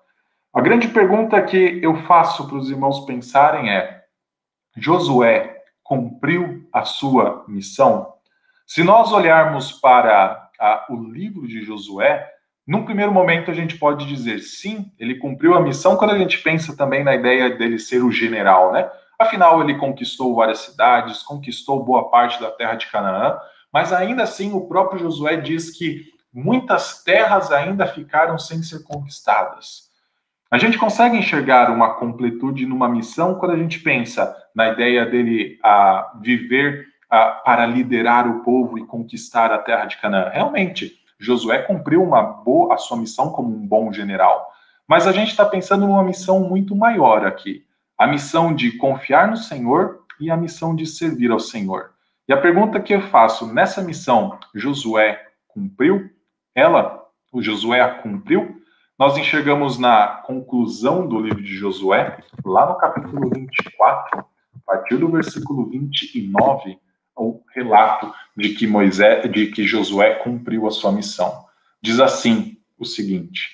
[0.54, 4.04] A grande pergunta que eu faço para os irmãos pensarem é:
[4.76, 8.14] Josué cumpriu a sua missão?
[8.68, 12.30] Se nós olharmos para a, o livro de Josué,
[12.68, 16.40] num primeiro momento a gente pode dizer sim, ele cumpriu a missão quando a gente
[16.40, 18.90] pensa também na ideia dele ser o general, né?
[19.18, 23.38] Afinal, ele conquistou várias cidades, conquistou boa parte da terra de Canaã,
[23.72, 26.02] mas ainda assim o próprio Josué diz que
[26.34, 29.88] muitas terras ainda ficaram sem ser conquistadas.
[30.52, 35.58] A gente consegue enxergar uma completude numa missão quando a gente pensa na ideia dele
[35.64, 40.30] a viver para liderar o povo e conquistar a terra de Canaã.
[40.30, 44.52] Realmente, Josué cumpriu uma boa a sua missão como um bom general.
[44.88, 47.66] Mas a gente está pensando numa missão muito maior aqui.
[47.98, 51.92] A missão de confiar no Senhor e a missão de servir ao Senhor.
[52.28, 56.10] E a pergunta que eu faço, nessa missão, Josué cumpriu?
[56.54, 58.62] Ela, o Josué a cumpriu?
[58.98, 64.26] nós enxergamos na conclusão do livro de Josué, lá no capítulo 24, a
[64.66, 66.80] partir do versículo 29,
[67.18, 71.46] o relato de que Moisés, de que Josué cumpriu a sua missão.
[71.82, 73.50] Diz assim o seguinte: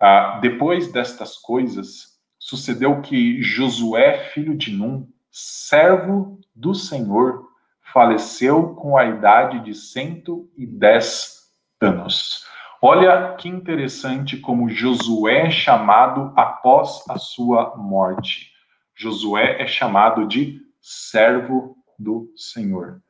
[0.00, 7.48] ah, depois destas coisas, sucedeu que Josué, filho de Num, servo do Senhor,
[7.92, 11.42] faleceu com a idade de 110
[11.80, 12.44] anos.
[12.82, 18.52] Olha que interessante como Josué é chamado após a sua morte.
[18.94, 23.00] Josué é chamado de servo do Senhor.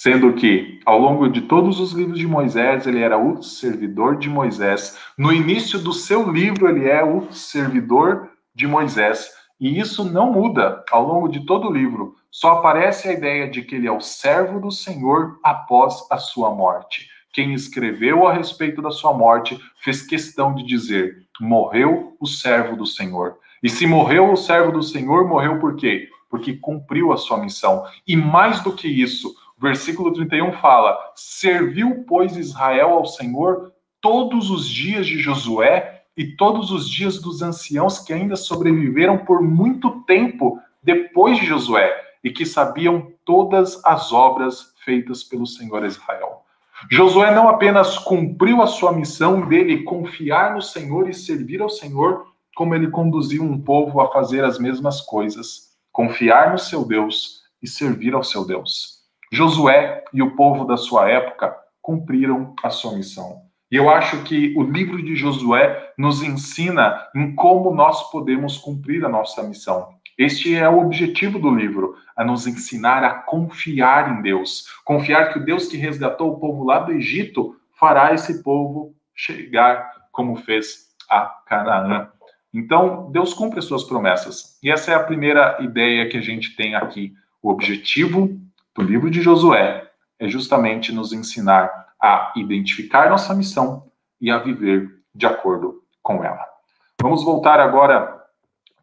[0.00, 4.28] Sendo que, ao longo de todos os livros de Moisés, ele era o servidor de
[4.28, 4.96] Moisés.
[5.18, 9.28] No início do seu livro, ele é o servidor de Moisés.
[9.60, 12.14] E isso não muda ao longo de todo o livro.
[12.30, 16.54] Só aparece a ideia de que ele é o servo do Senhor após a sua
[16.54, 17.08] morte.
[17.32, 22.86] Quem escreveu a respeito da sua morte fez questão de dizer: morreu o servo do
[22.86, 23.36] Senhor.
[23.60, 26.08] E se morreu o servo do Senhor, morreu por quê?
[26.30, 27.82] Porque cumpriu a sua missão.
[28.06, 34.68] E mais do que isso, versículo 31 fala: Serviu, pois, Israel ao Senhor todos os
[34.68, 40.60] dias de Josué e todos os dias dos anciãos que ainda sobreviveram por muito tempo
[40.82, 46.44] depois de Josué e que sabiam todas as obras feitas pelo Senhor Israel.
[46.90, 52.26] Josué não apenas cumpriu a sua missão dele confiar no Senhor e servir ao Senhor,
[52.54, 57.66] como ele conduziu um povo a fazer as mesmas coisas, confiar no seu Deus e
[57.66, 58.97] servir ao seu Deus.
[59.30, 63.42] Josué e o povo da sua época cumpriram a sua missão.
[63.70, 69.04] E eu acho que o livro de Josué nos ensina em como nós podemos cumprir
[69.04, 69.88] a nossa missão.
[70.16, 74.66] Este é o objetivo do livro, a nos ensinar a confiar em Deus.
[74.84, 79.88] Confiar que o Deus que resgatou o povo lá do Egito fará esse povo chegar
[80.10, 82.08] como fez a Canaã.
[82.52, 84.58] Então, Deus cumpre as suas promessas.
[84.62, 87.12] E essa é a primeira ideia que a gente tem aqui.
[87.42, 88.40] O objetivo
[88.78, 91.68] do livro de Josué é justamente nos ensinar
[92.00, 96.46] a identificar nossa missão e a viver de acordo com ela.
[97.02, 98.24] Vamos voltar agora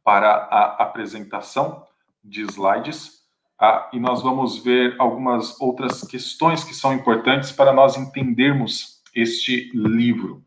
[0.04, 1.86] para a apresentação
[2.22, 3.22] de slides
[3.58, 9.72] ah, e nós vamos ver algumas outras questões que são importantes para nós entendermos este
[9.74, 10.44] livro.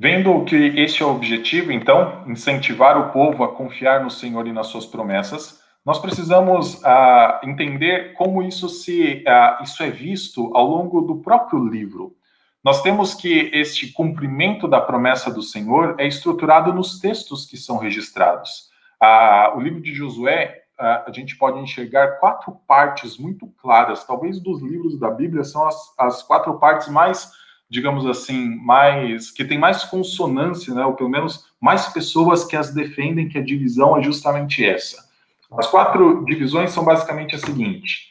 [0.00, 4.52] Vendo que este é o objetivo, então, incentivar o povo a confiar no Senhor e
[4.52, 10.64] nas suas promessas, nós precisamos ah, entender como isso se ah, isso é visto ao
[10.68, 12.14] longo do próprio livro.
[12.62, 17.76] Nós temos que este cumprimento da promessa do Senhor é estruturado nos textos que são
[17.76, 18.68] registrados.
[19.02, 24.04] Ah, o livro de Josué, a gente pode enxergar quatro partes muito claras.
[24.04, 27.32] Talvez dos livros da Bíblia são as, as quatro partes mais
[27.70, 32.72] digamos assim, mais que tem mais consonância, né, ou pelo menos mais pessoas que as
[32.72, 35.08] defendem que a divisão é justamente essa.
[35.52, 38.08] As quatro divisões são basicamente a seguinte: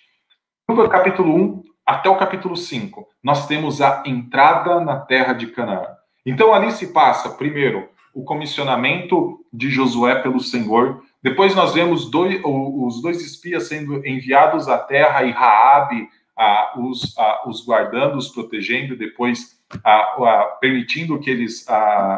[0.68, 5.88] do capítulo 1 até o capítulo 5, nós temos a entrada na terra de Canaã.
[6.26, 11.02] Então ali se passa, primeiro, o comissionamento de Josué pelo Senhor.
[11.24, 17.18] Depois nós vemos dois, os dois espias sendo enviados à terra e Raabe ah, os,
[17.18, 21.66] ah, os guardando, os protegendo, depois ah, permitindo que eles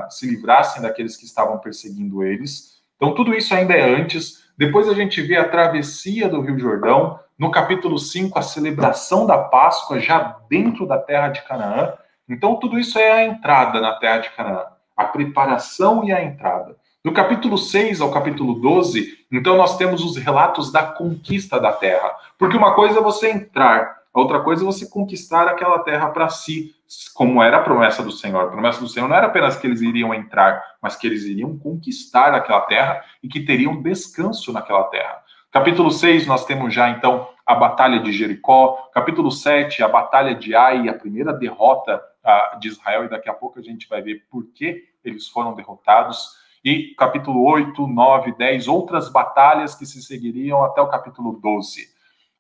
[0.10, 2.80] se livrassem daqueles que estavam perseguindo eles.
[2.96, 4.44] Então, tudo isso ainda é antes.
[4.58, 7.20] Depois a gente vê a travessia do Rio Jordão.
[7.38, 11.94] No capítulo 5, a celebração da Páscoa, já dentro da terra de Canaã.
[12.28, 16.76] Então, tudo isso é a entrada na terra de Canaã, a preparação e a entrada.
[17.02, 22.14] Do capítulo 6 ao capítulo 12, então nós temos os relatos da conquista da terra.
[22.38, 26.30] Porque uma coisa é você entrar, a outra coisa é você conquistar aquela terra para
[26.30, 26.74] si,
[27.14, 28.46] como era a promessa do Senhor.
[28.46, 31.58] A promessa do Senhor não era apenas que eles iriam entrar, mas que eles iriam
[31.60, 35.24] conquistar aquela terra e que teriam descanso naquela terra.
[35.52, 38.90] Capítulo 6, nós temos já então a batalha de Jericó.
[38.94, 43.34] Capítulo 7, a batalha de Ai, a primeira derrota uh, de Israel, e daqui a
[43.34, 46.36] pouco a gente vai ver por que eles foram derrotados.
[46.64, 51.99] E capítulo 8, 9, 10, outras batalhas que se seguiriam até o capítulo 12.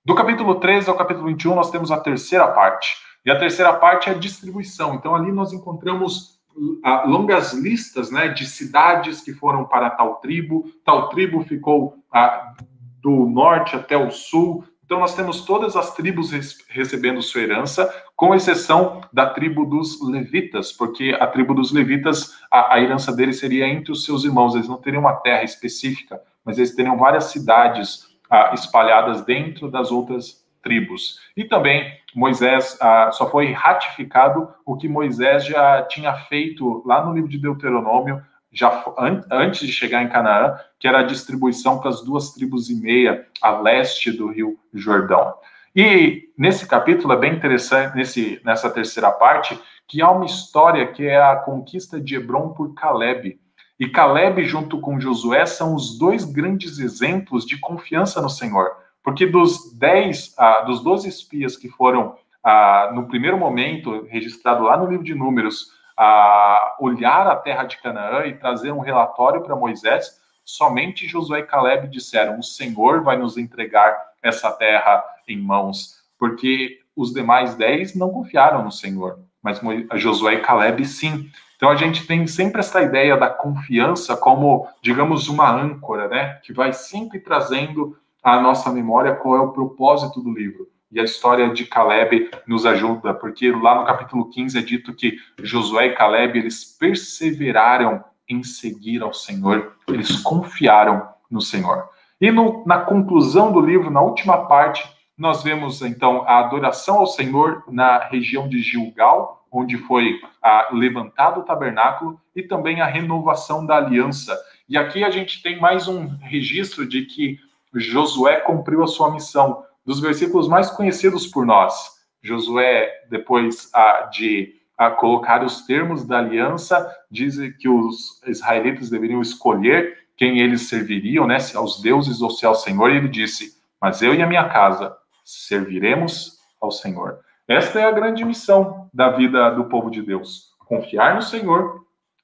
[0.10, 2.98] Do capítulo 13 ao capítulo 21, nós temos a terceira parte.
[3.24, 4.96] E a terceira parte é a distribuição.
[4.96, 10.66] Então, ali nós encontramos uh, longas listas né, de cidades que foram para tal tribo,
[10.84, 12.64] tal tribo ficou uh,
[13.00, 14.64] do norte até o sul.
[14.84, 16.32] Então, nós temos todas as tribos
[16.68, 22.74] recebendo sua herança, com exceção da tribo dos levitas, porque a tribo dos levitas, a,
[22.74, 26.58] a herança deles seria entre os seus irmãos, eles não teriam uma terra específica, mas
[26.58, 31.20] eles teriam várias cidades ah, espalhadas dentro das outras tribos.
[31.36, 37.14] E também Moisés ah, só foi ratificado o que Moisés já tinha feito lá no
[37.14, 41.90] livro de Deuteronômio, já an antes de chegar em Canaã, que era a distribuição para
[41.90, 45.34] as duas tribos e meia a leste do Rio Jordão.
[45.76, 51.06] E nesse capítulo é bem interessante, nesse, nessa terceira parte, que há uma história que
[51.06, 53.40] é a conquista de Hebron por Caleb.
[53.80, 58.76] E Caleb, junto com Josué, são os dois grandes exemplos de confiança no Senhor.
[59.02, 64.76] Porque dos dez, ah, dos doze espias que foram, ah, no primeiro momento, registrado lá
[64.76, 69.56] no livro de Números, ah, olhar a terra de Canaã e trazer um relatório para
[69.56, 76.00] Moisés, somente Josué e Caleb disseram: O Senhor vai nos entregar essa terra em mãos.
[76.18, 81.30] Porque os demais dez não confiaram no Senhor, mas Josué e Caleb sim.
[81.56, 86.40] Então a gente tem sempre essa ideia da confiança como, digamos, uma âncora, né?
[86.44, 90.68] Que vai sempre trazendo à nossa memória qual é o propósito do livro.
[90.92, 95.18] E a história de Caleb nos ajuda, porque lá no capítulo 15 é dito que
[95.44, 101.90] Josué e Caleb, eles perseveraram em seguir ao Senhor, eles confiaram no Senhor.
[102.22, 107.08] E no, na conclusão do livro, na última parte, nós vemos então a adoração ao
[107.08, 113.66] Senhor na região de Gilgal, onde foi ah, levantado o tabernáculo, e também a renovação
[113.66, 114.38] da aliança.
[114.68, 117.40] E aqui a gente tem mais um registro de que
[117.74, 121.74] Josué cumpriu a sua missão, dos versículos mais conhecidos por nós.
[122.22, 129.22] Josué, depois ah, de ah, colocar os termos da aliança, diz que os israelitas deveriam
[129.22, 133.58] escolher quem eles serviriam, né, se aos deuses ou se ao Senhor, e ele disse:
[133.82, 137.20] Mas eu e a minha casa serviremos ao Senhor.
[137.50, 141.82] Esta é a grande missão da vida do povo de Deus: confiar no Senhor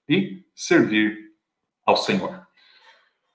[0.08, 1.18] e servir
[1.84, 2.46] ao Senhor.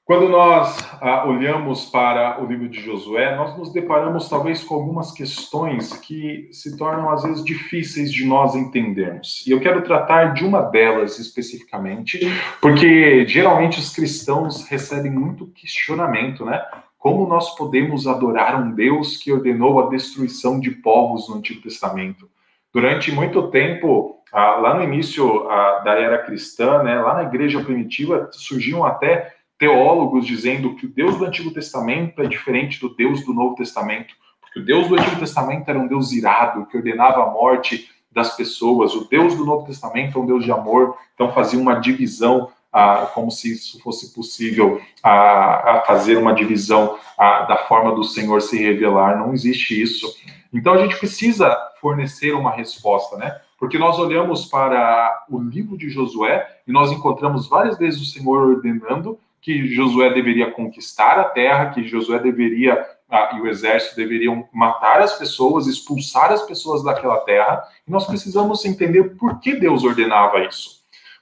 [0.04, 5.12] Quando nós ah, olhamos para o livro de Josué, nós nos deparamos talvez com algumas
[5.12, 9.44] questões que se tornam às vezes difíceis de nós entendermos.
[9.46, 12.20] E eu quero tratar de uma delas especificamente,
[12.60, 16.60] porque geralmente os cristãos recebem muito questionamento, né?
[17.00, 22.28] Como nós podemos adorar um Deus que ordenou a destruição de povos no Antigo Testamento?
[22.70, 25.44] Durante muito tempo, lá no início
[25.82, 31.16] da era cristã, né, lá na igreja primitiva, surgiam até teólogos dizendo que o Deus
[31.16, 35.20] do Antigo Testamento é diferente do Deus do Novo Testamento, porque o Deus do Antigo
[35.20, 39.64] Testamento era um Deus irado, que ordenava a morte das pessoas, o Deus do Novo
[39.64, 44.14] Testamento é um Deus de amor, então fazia uma divisão ah, como se isso fosse
[44.14, 49.18] possível a, a fazer uma divisão a, da forma do Senhor se revelar.
[49.18, 50.06] Não existe isso.
[50.52, 53.40] Então a gente precisa fornecer uma resposta, né?
[53.58, 58.56] Porque nós olhamos para o livro de Josué e nós encontramos várias vezes o Senhor
[58.56, 64.48] ordenando que Josué deveria conquistar a terra, que Josué deveria ah, e o exército deveriam
[64.52, 67.62] matar as pessoas, expulsar as pessoas daquela terra.
[67.86, 70.79] E nós precisamos entender por que Deus ordenava isso.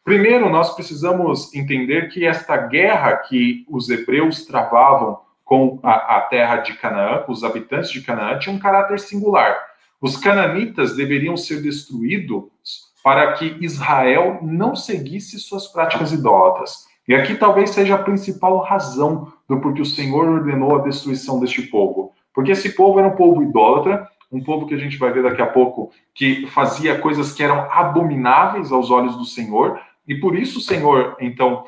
[0.08, 6.56] Primeiro, nós precisamos entender que esta guerra que os hebreus travavam com a, a terra
[6.56, 9.54] de Canaã, os habitantes de Canaã, tinha um caráter singular.
[10.00, 12.46] Os cananitas deveriam ser destruídos
[13.04, 16.86] para que Israel não seguisse suas práticas idólatras.
[17.06, 21.60] E aqui talvez seja a principal razão do porquê o Senhor ordenou a destruição deste
[21.60, 22.14] povo.
[22.32, 25.42] Porque esse povo era um povo idólatra, um povo que a gente vai ver daqui
[25.42, 30.58] a pouco, que fazia coisas que eram abomináveis aos olhos do Senhor, e por isso
[30.58, 31.66] o Senhor, então,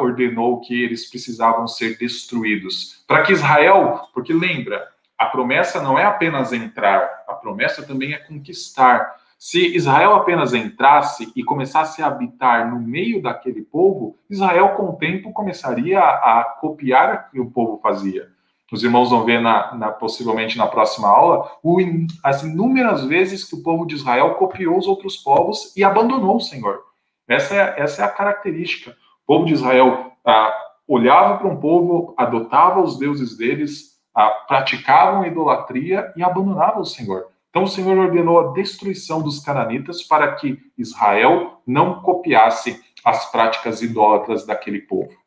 [0.00, 3.04] ordenou que eles precisavam ser destruídos.
[3.06, 4.82] Para que Israel, porque lembra,
[5.18, 9.14] a promessa não é apenas entrar, a promessa também é conquistar.
[9.38, 14.96] Se Israel apenas entrasse e começasse a habitar no meio daquele povo, Israel, com o
[14.96, 18.28] tempo, começaria a, copiar o que o povo fazia.
[18.72, 21.78] Os irmãos vão ver, na, na, possivelmente na próxima aula, o,
[22.24, 26.40] as inúmeras vezes que o povo de Israel copiou os outros povos e abandonou o
[26.40, 26.91] Senhor.
[27.28, 28.90] Essa é, essa é a característica.
[28.90, 30.54] O povo de Israel ah,
[30.86, 37.26] olhava para um povo, adotava os deuses deles, ah, praticavam idolatria e abandonava o Senhor.
[37.50, 43.82] Então o Senhor ordenou a destruição dos cananitas para que Israel não copiasse as práticas
[43.82, 45.21] idólatras daquele povo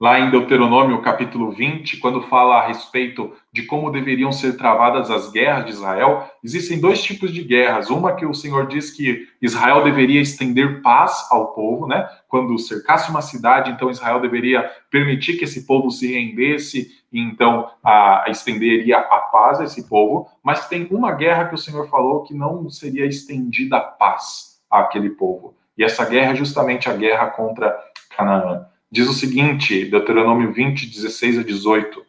[0.00, 5.30] lá em Deuteronômio capítulo 20, quando fala a respeito de como deveriam ser travadas as
[5.30, 7.90] guerras de Israel, existem dois tipos de guerras.
[7.90, 12.08] Uma que o Senhor diz que Israel deveria estender paz ao povo, né?
[12.28, 17.70] Quando cercasse uma cidade, então Israel deveria permitir que esse povo se rendesse e então
[17.84, 20.30] a, a estenderia a paz a esse povo.
[20.42, 25.10] Mas tem uma guerra que o Senhor falou que não seria estendida a paz àquele
[25.10, 25.54] povo.
[25.76, 27.78] E essa guerra é justamente a guerra contra
[28.16, 32.04] Canaã diz o seguinte, Deuteronômio 20, 16 a 18: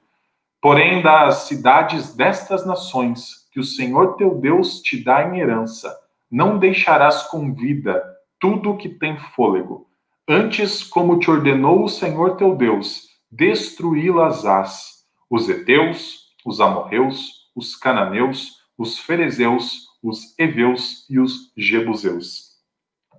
[0.62, 5.96] Porém, das cidades destas nações, que o Senhor teu Deus te dá em herança,
[6.30, 8.02] não deixarás com vida
[8.40, 9.88] tudo o que tem fôlego.
[10.28, 18.62] Antes, como te ordenou o Senhor teu Deus, destruí-las-ás, os heteus, os amorreus, os cananeus,
[18.78, 22.52] os ferezeus, os heveus e os jebuseus.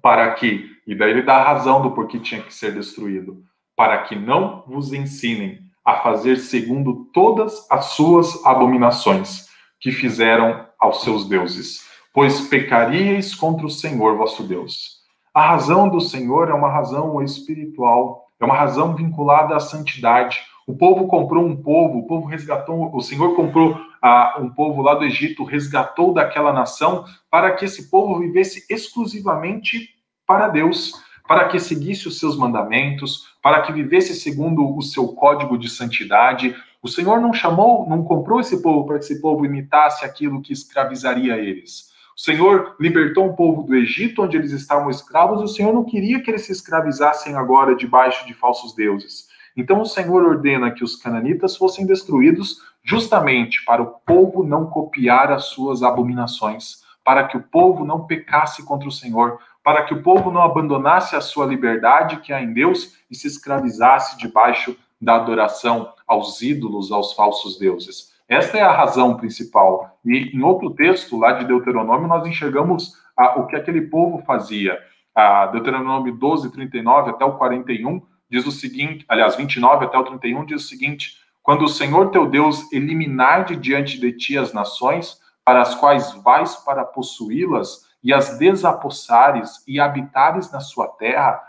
[0.03, 3.45] Para que, e daí ele dá a razão do porquê tinha que ser destruído,
[3.77, 9.49] para que não vos ensinem a fazer segundo todas as suas abominações
[9.81, 15.03] que fizeram aos seus deuses, pois pecaríeis contra o Senhor vosso Deus.
[15.35, 20.41] A razão do Senhor é uma razão espiritual, é uma razão vinculada à santidade.
[20.67, 24.95] O povo comprou um povo, o povo resgatou, o Senhor comprou ah, um povo lá
[24.95, 29.91] do Egito, resgatou daquela nação para que esse povo vivesse exclusivamente
[30.27, 30.93] para Deus
[31.27, 36.55] para que seguisse os seus mandamentos, para que vivesse segundo o seu código de santidade.
[36.83, 40.53] O Senhor não chamou, não comprou esse povo para que esse povo imitasse aquilo que
[40.53, 41.93] escravizaria eles.
[42.17, 45.85] O Senhor libertou um povo do Egito, onde eles estavam escravos, e o Senhor não
[45.85, 49.29] queria que eles se escravizassem agora debaixo de falsos deuses.
[49.57, 55.31] Então o Senhor ordena que os cananitas fossem destruídos justamente para o povo não copiar
[55.31, 60.03] as suas abominações, para que o povo não pecasse contra o Senhor, para que o
[60.03, 65.17] povo não abandonasse a sua liberdade que há em Deus e se escravizasse debaixo da
[65.17, 68.13] adoração aos ídolos, aos falsos deuses.
[68.29, 69.99] Esta é a razão principal.
[70.05, 74.79] E em outro texto, lá de Deuteronômio, nós enxergamos ah, o que aquele povo fazia.
[75.15, 78.01] Ah, Deuteronômio 12, 39 até o 41
[78.31, 82.27] diz o seguinte, aliás, 29 até o 31 diz o seguinte: Quando o Senhor teu
[82.27, 88.13] Deus eliminar de diante de ti as nações, para as quais vais para possuí-las, e
[88.13, 91.41] as desapossares e habitares na sua terra,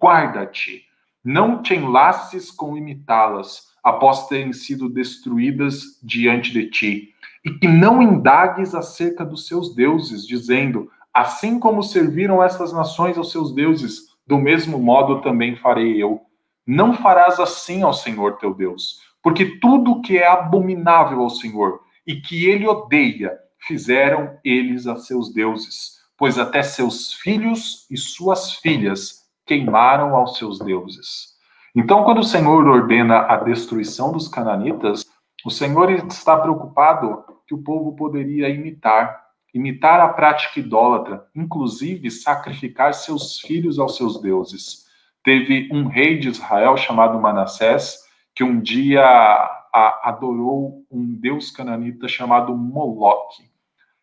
[0.00, 0.84] guarda-te.
[1.24, 7.14] Não te enlaces com imitá-las, após terem sido destruídas diante de ti.
[7.44, 13.30] E que não indagues acerca dos seus deuses, dizendo: Assim como serviram essas nações aos
[13.30, 16.20] seus deuses, do mesmo modo também farei eu.
[16.66, 22.16] Não farás assim ao Senhor teu Deus, porque tudo que é abominável ao Senhor e
[22.16, 29.26] que ele odeia, fizeram eles a seus deuses pois até seus filhos e suas filhas
[29.46, 31.30] queimaram aos seus deuses.
[31.74, 35.06] Então, quando o Senhor ordena a destruição dos cananitas,
[35.46, 39.18] o Senhor está preocupado que o povo poderia imitar,
[39.54, 44.84] imitar a prática idólatra, inclusive sacrificar seus filhos aos seus deuses.
[45.24, 47.96] Teve um rei de Israel chamado Manassés,
[48.34, 49.02] que um dia
[50.02, 53.49] adorou um deus cananita chamado Moloque.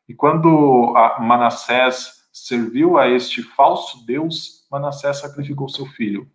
[0.08, 6.28] E quando Manassés serviu a este falso Deus, Manassés sacrificou seu filho.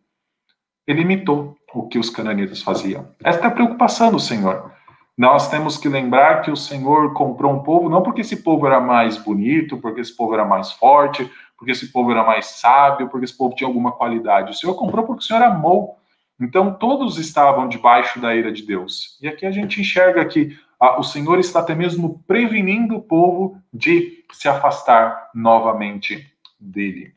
[0.87, 3.09] Ele imitou o que os cananitas faziam.
[3.23, 4.73] Esta é a preocupação do Senhor.
[5.17, 8.81] Nós temos que lembrar que o Senhor comprou um povo não porque esse povo era
[8.81, 13.25] mais bonito, porque esse povo era mais forte, porque esse povo era mais sábio, porque
[13.25, 14.51] esse povo tinha alguma qualidade.
[14.51, 15.97] O Senhor comprou porque o Senhor amou.
[16.41, 19.19] Então todos estavam debaixo da ira de Deus.
[19.23, 20.59] E aqui a gente enxerga que
[20.99, 26.27] o Senhor está até mesmo prevenindo o povo de se afastar novamente
[26.59, 27.15] dele.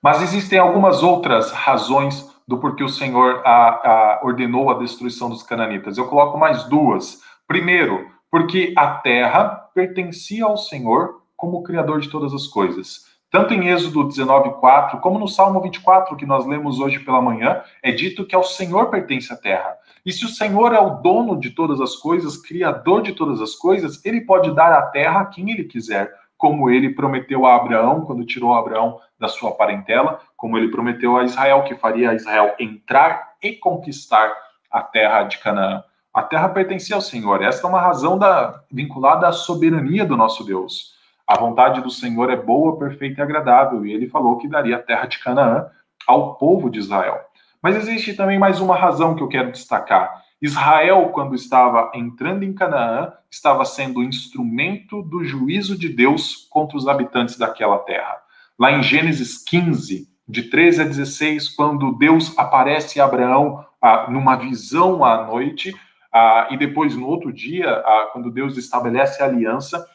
[0.00, 5.42] Mas existem algumas outras razões do porquê o Senhor a, a, ordenou a destruição dos
[5.42, 5.96] cananitas.
[5.96, 7.20] Eu coloco mais duas.
[7.46, 9.44] Primeiro, porque a terra
[9.74, 13.10] pertencia ao Senhor como Criador de todas as coisas.
[13.30, 17.90] Tanto em Êxodo 19:4 como no Salmo 24 que nós lemos hoje pela manhã, é
[17.90, 19.76] dito que ao Senhor pertence a terra.
[20.04, 23.54] E se o Senhor é o dono de todas as coisas, criador de todas as
[23.54, 28.00] coisas, ele pode dar a terra a quem ele quiser, como ele prometeu a Abraão
[28.00, 32.56] quando tirou Abraão da sua parentela, como ele prometeu a Israel que faria a Israel
[32.58, 34.34] entrar e conquistar
[34.68, 35.84] a terra de Canaã.
[36.12, 37.40] A terra pertencia ao Senhor.
[37.42, 40.94] Esta é uma razão da, vinculada à soberania do nosso Deus.
[41.24, 44.82] A vontade do Senhor é boa, perfeita e agradável, e ele falou que daria a
[44.82, 45.70] terra de Canaã
[46.06, 47.20] ao povo de Israel.
[47.62, 50.22] Mas existe também mais uma razão que eu quero destacar.
[50.40, 56.88] Israel, quando estava entrando em Canaã, estava sendo instrumento do juízo de Deus contra os
[56.88, 58.18] habitantes daquela terra.
[58.58, 64.34] Lá em Gênesis 15, de 13 a 16, quando Deus aparece a Abraão ah, numa
[64.34, 65.72] visão à noite,
[66.12, 69.86] ah, e depois no outro dia, ah, quando Deus estabelece a aliança,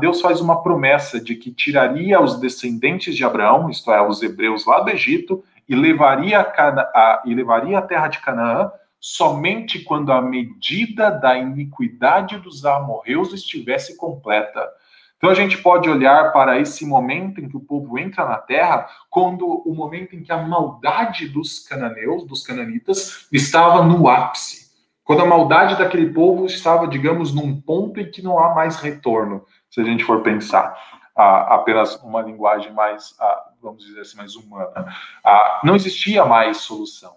[0.00, 4.66] Deus faz uma promessa de que tiraria os descendentes de Abraão, isto é, os hebreus
[4.66, 5.42] lá do Egito,
[5.72, 8.70] e levaria a, Cana a, e levaria a terra de Canaã
[9.00, 14.68] somente quando a medida da iniquidade dos amorreus estivesse completa.
[15.16, 18.86] Então a gente pode olhar para esse momento em que o povo entra na terra,
[19.08, 24.70] quando o momento em que a maldade dos cananeus, dos cananitas, estava no ápice
[25.02, 29.46] Quando a maldade daquele povo estava, digamos, num ponto em que não há mais retorno,
[29.70, 30.76] se a gente for pensar
[31.16, 33.14] apenas uma linguagem mais,
[33.62, 34.94] vamos dizer assim, mais humana.
[35.24, 37.14] Ah, não existia mais solução.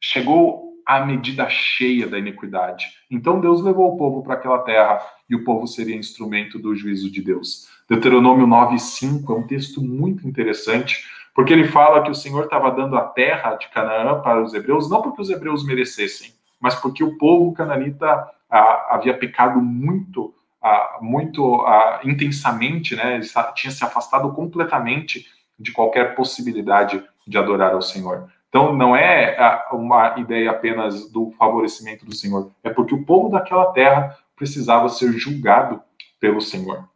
[0.00, 2.86] Chegou a medida cheia da iniquidade.
[3.10, 7.10] Então Deus levou o povo para aquela terra e o povo seria instrumento do juízo
[7.10, 7.68] de Deus.
[7.88, 11.04] Deuteronômio 9:5 é um texto muito interessante,
[11.34, 14.90] porque ele fala que o Senhor estava dando a terra de Canaã para os hebreus,
[14.90, 20.98] não porque os hebreus merecessem, mas porque o povo cananita ah, havia pecado muito, ah,
[21.00, 23.16] muito ah, intensamente, né?
[23.16, 25.26] Ele tinha se afastado completamente
[25.64, 28.28] de qualquer possibilidade de adorar ao Senhor.
[28.48, 29.36] Então, não é
[29.72, 35.12] uma ideia apenas do favorecimento do Senhor, é porque o povo daquela terra precisava ser
[35.12, 35.82] julgado
[36.20, 36.88] pelo Senhor.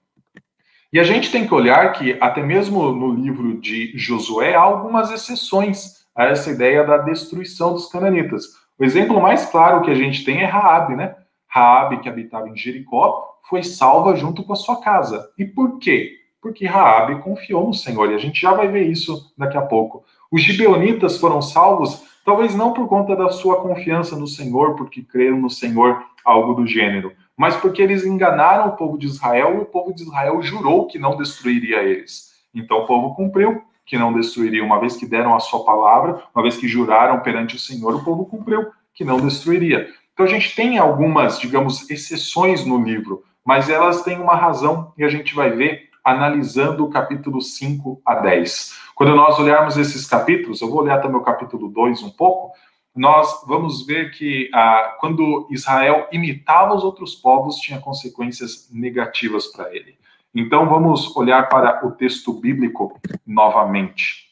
[0.93, 5.11] E a gente tem que olhar que, até mesmo no livro de Josué, há algumas
[5.11, 8.45] exceções a essa ideia da destruição dos cananitas.
[8.79, 11.15] O exemplo mais claro que a gente tem é Raabe, né?
[11.47, 15.29] Raabe, que habitava em Jericó, foi salva junto com a sua casa.
[15.39, 16.18] E por quê?
[16.41, 20.05] Porque Raabe confiou no Senhor, e a gente já vai ver isso daqui a pouco.
[20.31, 25.39] Os gibeonitas foram salvos, talvez não por conta da sua confiança no Senhor, porque creram
[25.39, 29.65] no Senhor, algo do gênero, mas porque eles enganaram o povo de Israel e o
[29.65, 32.33] povo de Israel jurou que não destruiria eles.
[32.55, 36.43] Então o povo cumpriu que não destruiria, uma vez que deram a sua palavra, uma
[36.43, 39.89] vez que juraram perante o Senhor, o povo cumpriu que não destruiria.
[40.13, 45.05] Então a gente tem algumas, digamos, exceções no livro, mas elas têm uma razão e
[45.05, 48.79] a gente vai ver analisando o capítulo 5 a 10.
[48.95, 52.53] Quando nós olharmos esses capítulos, eu vou olhar também o capítulo 2 um pouco,
[52.95, 59.73] nós vamos ver que ah, quando Israel imitava os outros povos, tinha consequências negativas para
[59.75, 59.97] ele.
[60.35, 64.29] Então vamos olhar para o texto bíblico novamente.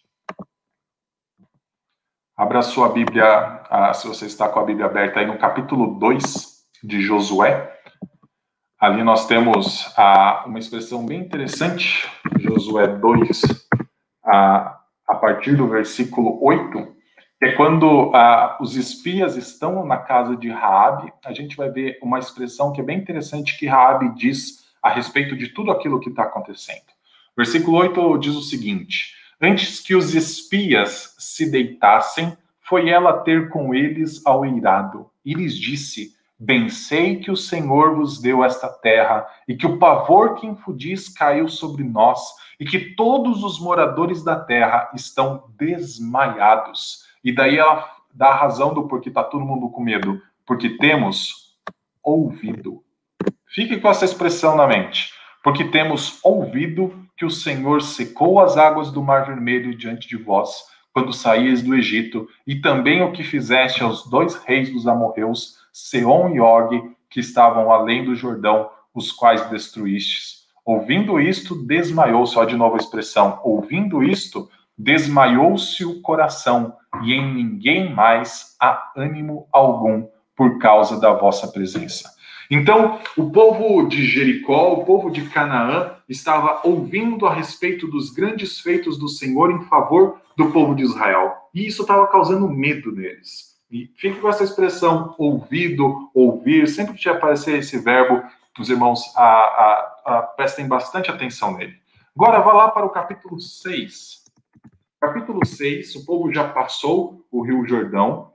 [2.37, 6.57] Abra sua Bíblia, ah, se você está com a Bíblia aberta, aí no capítulo 2
[6.83, 7.76] de Josué.
[8.79, 9.91] Ali nós temos
[10.45, 12.07] uma expressão bem interessante,
[12.39, 13.41] Josué 2,
[14.22, 16.87] ah, a partir do versículo 8,
[17.39, 18.12] que é quando
[18.61, 22.85] os espias estão na casa de Raabe, a gente vai ver uma expressão que é
[22.85, 26.85] bem interessante que Raabe diz a respeito de tudo aquilo que está acontecendo.
[27.35, 33.74] Versículo 8 diz o seguinte: Antes que os espias se deitassem, foi ela ter com
[33.74, 39.26] eles ao eirado, e lhes disse: Bem sei que o Senhor vos deu esta terra,
[39.49, 42.20] e que o pavor que infundis caiu sobre nós,
[42.61, 47.07] e que todos os moradores da terra estão desmaiados.
[47.24, 50.20] E daí ela dá a razão do porquê está todo mundo com medo.
[50.45, 51.57] Porque temos
[52.03, 52.82] ouvido.
[53.47, 55.12] Fique com essa expressão na mente.
[55.43, 60.64] Porque temos ouvido que o Senhor secou as águas do Mar Vermelho diante de vós,
[60.93, 66.35] quando saíes do Egito, e também o que fizeste aos dois reis dos amorreus, Seom
[66.35, 70.47] e Og, que estavam além do Jordão, os quais destruístes.
[70.64, 74.49] Ouvindo isto, desmaiou, só de novo a expressão, ouvindo isto,
[74.79, 76.72] desmaiou-se o coração,
[77.03, 82.11] e em ninguém mais há ânimo algum por causa da vossa presença.
[82.51, 88.61] Então, o povo de Jericó, o povo de Canaã, estava ouvindo a respeito dos grandes
[88.61, 91.35] feitos do Senhor em favor do povo de Israel.
[91.55, 93.56] E isso estava causando medo neles.
[93.71, 98.23] E fique com essa expressão ouvido, ouvir, sempre que aparecer esse verbo,
[98.59, 101.77] os irmãos a, a, a, prestem bastante atenção nele.
[102.14, 104.25] Agora vá lá para o capítulo 6.
[105.01, 108.33] Capítulo 6, o povo já passou o Rio Jordão,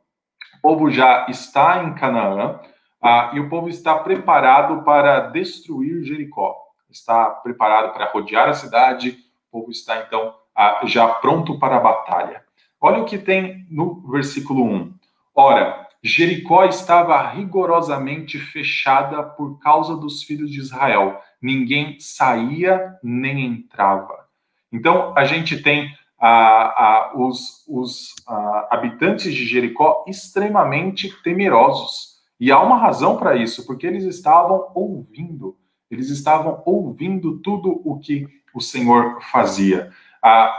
[0.58, 2.60] o povo já está em Canaã,
[3.02, 6.56] ah, e o povo está preparado para destruir Jericó.
[6.90, 9.18] Está preparado para rodear a cidade,
[9.50, 12.44] o povo está então ah, já pronto para a batalha.
[12.80, 14.94] Olha o que tem no versículo 1.
[15.34, 21.20] Ora, Jericó estava rigorosamente fechada por causa dos filhos de Israel.
[21.42, 24.26] Ninguém saía nem entrava.
[24.72, 32.20] Então, a gente tem ah, ah, os, os ah, habitantes de Jericó extremamente temerosos.
[32.40, 35.58] E há uma razão para isso, porque eles estavam ouvindo,
[35.90, 39.92] eles estavam ouvindo tudo o que o Senhor fazia.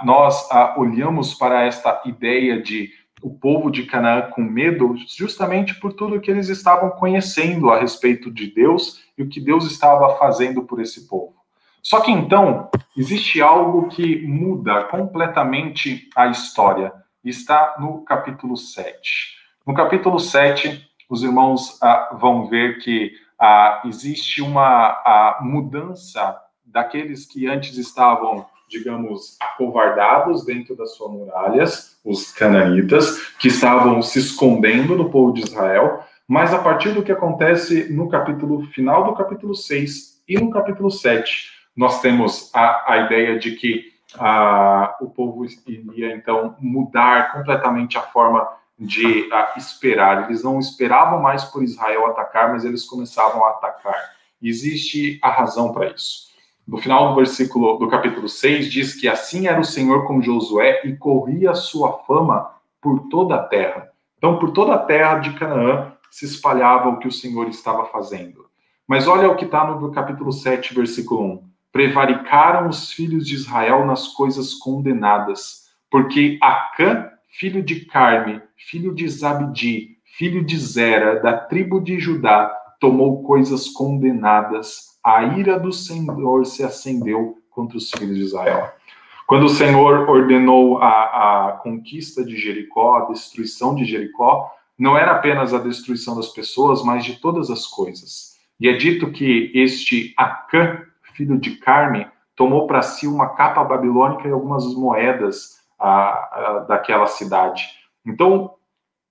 [0.05, 2.91] nós olhamos para esta ideia de
[3.23, 8.31] o povo de Canaã com medo, justamente por tudo que eles estavam conhecendo a respeito
[8.31, 11.35] de Deus e o que Deus estava fazendo por esse povo.
[11.83, 16.93] Só que então, existe algo que muda completamente a história.
[17.25, 19.37] Está no capítulo 7.
[19.67, 24.65] No capítulo 7, os irmãos ah, vão ver que ah, existe uma
[25.05, 33.49] ah, mudança daqueles que antes estavam digamos, acovardados dentro das suas muralhas, os cananitas, que
[33.49, 38.67] estavam se escondendo no povo de Israel, mas a partir do que acontece no capítulo
[38.69, 43.93] final do capítulo 6 e no capítulo 7, nós temos a, a ideia de que
[44.19, 48.49] a, o povo iria então mudar completamente a forma
[48.79, 50.25] de a, esperar.
[50.25, 54.13] Eles não esperavam mais por Israel atacar, mas eles começavam a atacar.
[54.43, 56.32] Existe a razão para isso.
[56.67, 60.83] No final do versículo do capítulo 6 diz que assim era o Senhor com Josué
[60.85, 62.51] e corria sua fama
[62.81, 63.91] por toda a terra.
[64.17, 68.47] Então, por toda a terra de Canaã se espalhava o que o Senhor estava fazendo.
[68.87, 71.43] Mas olha o que está no capítulo 7, versículo 1.
[71.73, 79.09] Prevaricaram os filhos de Israel nas coisas condenadas, porque Acã, filho de Carme, filho de
[79.09, 84.92] Zabdi, filho de Zera, da tribo de Judá, tomou coisas condenadas.
[85.05, 88.73] A ira do Senhor se acendeu contra os filhos de Israel.
[89.27, 95.13] Quando o Senhor ordenou a, a conquista de Jericó, a destruição de Jericó, não era
[95.13, 98.33] apenas a destruição das pessoas, mas de todas as coisas.
[98.59, 100.83] E é dito que este Acã,
[101.15, 105.61] filho de Carme, tomou para si uma capa babilônica e algumas moedas
[106.69, 107.65] daquela cidade.
[108.07, 108.55] Então,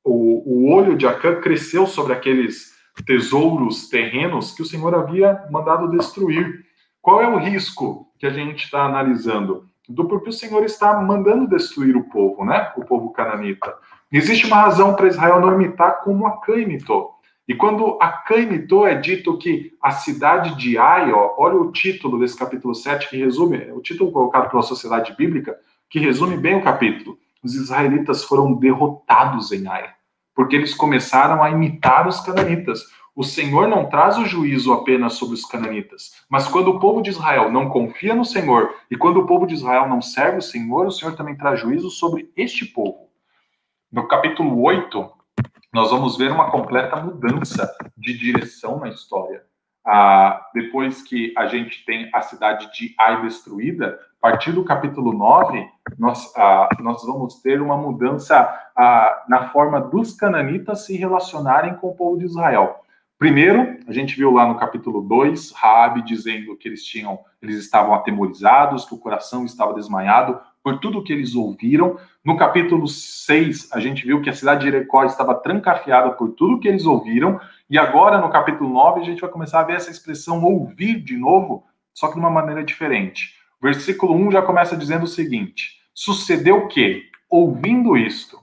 [0.04, 2.74] o, o olho de Acã cresceu sobre aqueles
[3.06, 6.66] tesouros terrenos que o Senhor havia mandado destruir.
[7.02, 9.66] Qual é o risco que a gente está analisando?
[9.88, 12.72] Do porquê o Senhor está mandando destruir o povo, né?
[12.78, 13.74] O povo cananita.
[14.12, 17.12] Existe uma razão para Israel não imitar como Acã imitou.
[17.48, 22.20] E quando Acã imitou, é dito que a cidade de Ai, ó, olha o título
[22.20, 25.58] desse capítulo 7, que resume, o título colocado pela sociedade bíblica,
[25.90, 27.18] que resume bem o capítulo.
[27.44, 29.90] Os israelitas foram derrotados em Ai,
[30.36, 32.84] porque eles começaram a imitar os cananitas.
[33.16, 37.10] O Senhor não traz o juízo apenas sobre os cananitas, mas quando o povo de
[37.10, 40.88] Israel não confia no Senhor e quando o povo de Israel não serve o Senhor,
[40.88, 43.10] o Senhor também traz juízo sobre este povo.
[43.92, 45.12] No capítulo 8,
[45.74, 49.44] nós vamos ver uma completa mudança de direção na história.
[49.86, 55.14] Ah, depois que a gente tem a cidade de Ai destruída, a partir do capítulo
[55.14, 55.68] 9,
[55.98, 61.90] nós, ah, nós vamos ter uma mudança ah, na forma dos cananitas se relacionarem com
[61.90, 62.82] o povo de Israel.
[63.18, 67.94] Primeiro, a gente viu lá no capítulo 2, Raabe dizendo que eles tinham, eles estavam
[67.94, 71.98] atemorizados, que o coração estava desmaiado por tudo que eles ouviram.
[72.24, 76.60] No capítulo 6, a gente viu que a cidade de Jericó estava trancafiada por tudo
[76.60, 79.90] que eles ouviram, e agora no capítulo 9 a gente vai começar a ver essa
[79.90, 83.36] expressão ouvir de novo, só que de uma maneira diferente.
[83.60, 88.40] Versículo 1 já começa dizendo o seguinte: Sucedeu que, ouvindo isto,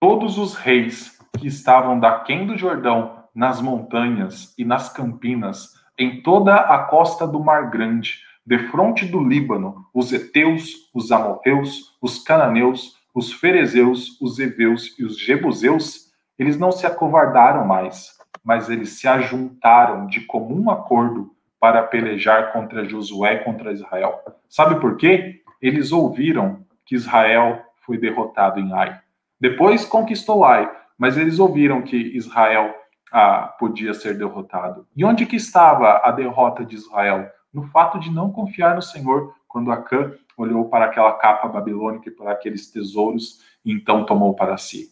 [0.00, 6.56] todos os reis que estavam daquém do Jordão nas montanhas e nas campinas, em toda
[6.56, 13.32] a costa do Mar Grande, defronte do Líbano, os heteus, os amorreus, os cananeus, os
[13.32, 20.06] ferezeus, os heveus e os jebuseus, eles não se acovardaram mais, mas eles se ajuntaram
[20.06, 21.30] de comum acordo
[21.60, 24.20] para pelejar contra Josué e contra Israel.
[24.48, 25.42] Sabe por quê?
[25.60, 28.98] Eles ouviram que Israel foi derrotado em Ai.
[29.40, 30.68] Depois conquistou Ai,
[30.98, 32.74] mas eles ouviram que Israel
[33.12, 34.86] ah, podia ser derrotado.
[34.96, 37.30] E onde que estava a derrota de Israel?
[37.52, 42.12] No fato de não confiar no Senhor, quando Acã olhou para aquela capa babilônica e
[42.12, 44.90] para aqueles tesouros e então tomou para si.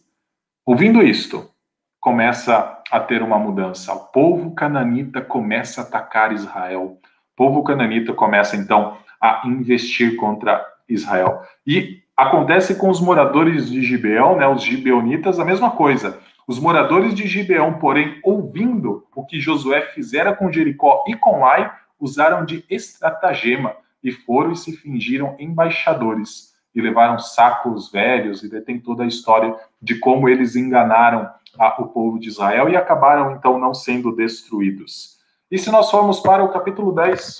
[0.65, 1.49] Ouvindo isto,
[1.99, 3.93] começa a ter uma mudança.
[3.93, 6.97] O povo cananita começa a atacar Israel.
[7.33, 11.41] O povo cananita começa então a investir contra Israel.
[11.65, 16.19] E acontece com os moradores de Gibeão, né, os gibeonitas, a mesma coisa.
[16.47, 21.71] Os moradores de Gibeão, porém, ouvindo o que Josué fizera com Jericó e com Ai,
[22.01, 28.79] usaram de estratagema e foram e se fingiram embaixadores e levaram sacos velhos e detém
[28.79, 31.29] toda a história de como eles enganaram
[31.59, 35.19] a, o povo de Israel e acabaram então não sendo destruídos.
[35.49, 37.37] E se nós formos para o capítulo 10,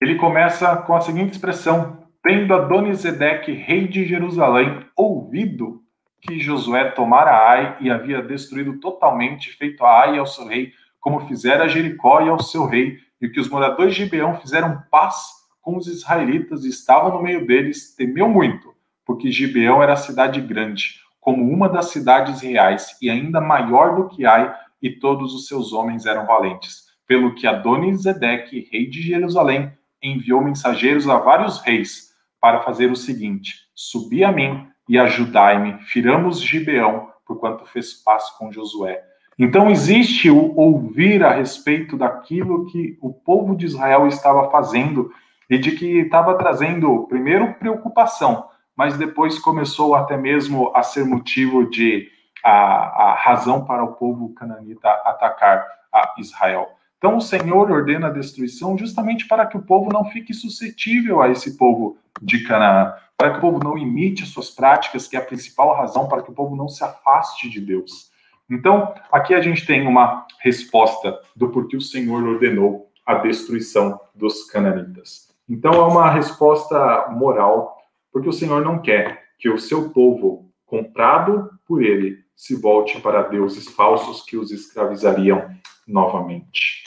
[0.00, 5.82] ele começa com a seguinte expressão: Tendo Adonisedeque, rei de Jerusalém, ouvido
[6.20, 10.72] que Josué tomara Ai e havia destruído totalmente, feito a Ai ao seu rei,
[11.02, 15.16] como fizera Jericó e ao seu rei, e que os moradores de Gibeão fizeram paz
[15.60, 18.72] com os israelitas e estavam no meio deles, temeu muito,
[19.04, 24.24] porque Gibeão era cidade grande, como uma das cidades reais, e ainda maior do que
[24.24, 26.86] Ai, e todos os seus homens eram valentes.
[27.06, 33.54] Pelo que Adonisedeque, rei de Jerusalém, enviou mensageiros a vários reis para fazer o seguinte:
[33.74, 39.11] Subi a mim e ajudai-me, firamos Gibeão, porquanto fez paz com Josué.
[39.38, 45.10] Então existe o ouvir a respeito daquilo que o povo de Israel estava fazendo
[45.48, 51.68] e de que estava trazendo, primeiro, preocupação, mas depois começou até mesmo a ser motivo
[51.68, 52.08] de
[52.44, 56.68] a, a razão para o povo cananita atacar a Israel.
[56.98, 61.28] Então, o Senhor ordena a destruição justamente para que o povo não fique suscetível a
[61.28, 65.18] esse povo de Canaã, para que o povo não imite as suas práticas, que é
[65.18, 68.11] a principal razão para que o povo não se afaste de Deus.
[68.52, 74.44] Então, aqui a gente tem uma resposta do porquê o Senhor ordenou a destruição dos
[74.44, 75.32] cananitas.
[75.48, 77.78] Então, é uma resposta moral,
[78.12, 83.22] porque o Senhor não quer que o seu povo, comprado por ele, se volte para
[83.22, 85.48] deuses falsos que os escravizariam
[85.88, 86.84] novamente.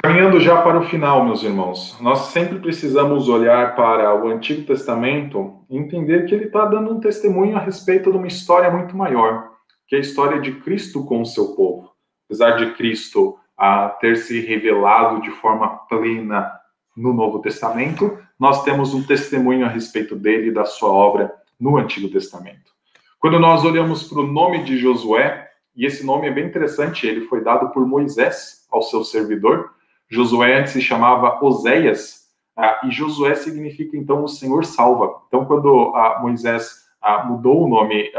[0.00, 5.64] Caminhando já para o final, meus irmãos, nós sempre precisamos olhar para o Antigo Testamento
[5.68, 9.50] e entender que ele está dando um testemunho a respeito de uma história muito maior,
[9.88, 11.90] que é a história de Cristo com o seu povo.
[12.26, 16.48] Apesar de Cristo a ter se revelado de forma plena
[16.96, 21.76] no Novo Testamento, nós temos um testemunho a respeito dele e da sua obra no
[21.76, 22.70] Antigo Testamento.
[23.18, 27.22] Quando nós olhamos para o nome de Josué, e esse nome é bem interessante, ele
[27.22, 29.72] foi dado por Moisés ao seu servidor.
[30.08, 32.18] Josué se chamava Oséias,
[32.60, 35.22] ah, e Josué significa então o Senhor salva.
[35.28, 38.10] Então, quando ah, Moisés ah, mudou o nome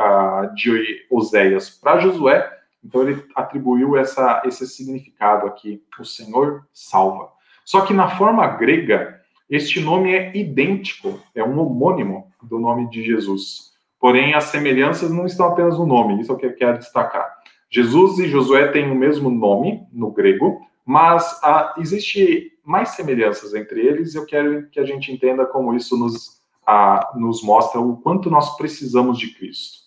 [0.55, 2.49] de Oséias para Josué,
[2.81, 7.29] então ele atribuiu essa, esse significado aqui, o Senhor salva.
[7.65, 9.19] Só que na forma grega,
[9.49, 13.73] este nome é idêntico, é um homônimo do nome de Jesus.
[13.99, 17.29] Porém, as semelhanças não estão apenas no nome, isso é o que eu quero destacar.
[17.69, 23.79] Jesus e Josué têm o mesmo nome no grego, mas ah, existe mais semelhanças entre
[23.79, 28.27] eles eu quero que a gente entenda como isso nos, ah, nos mostra o quanto
[28.27, 29.81] nós precisamos de Cristo.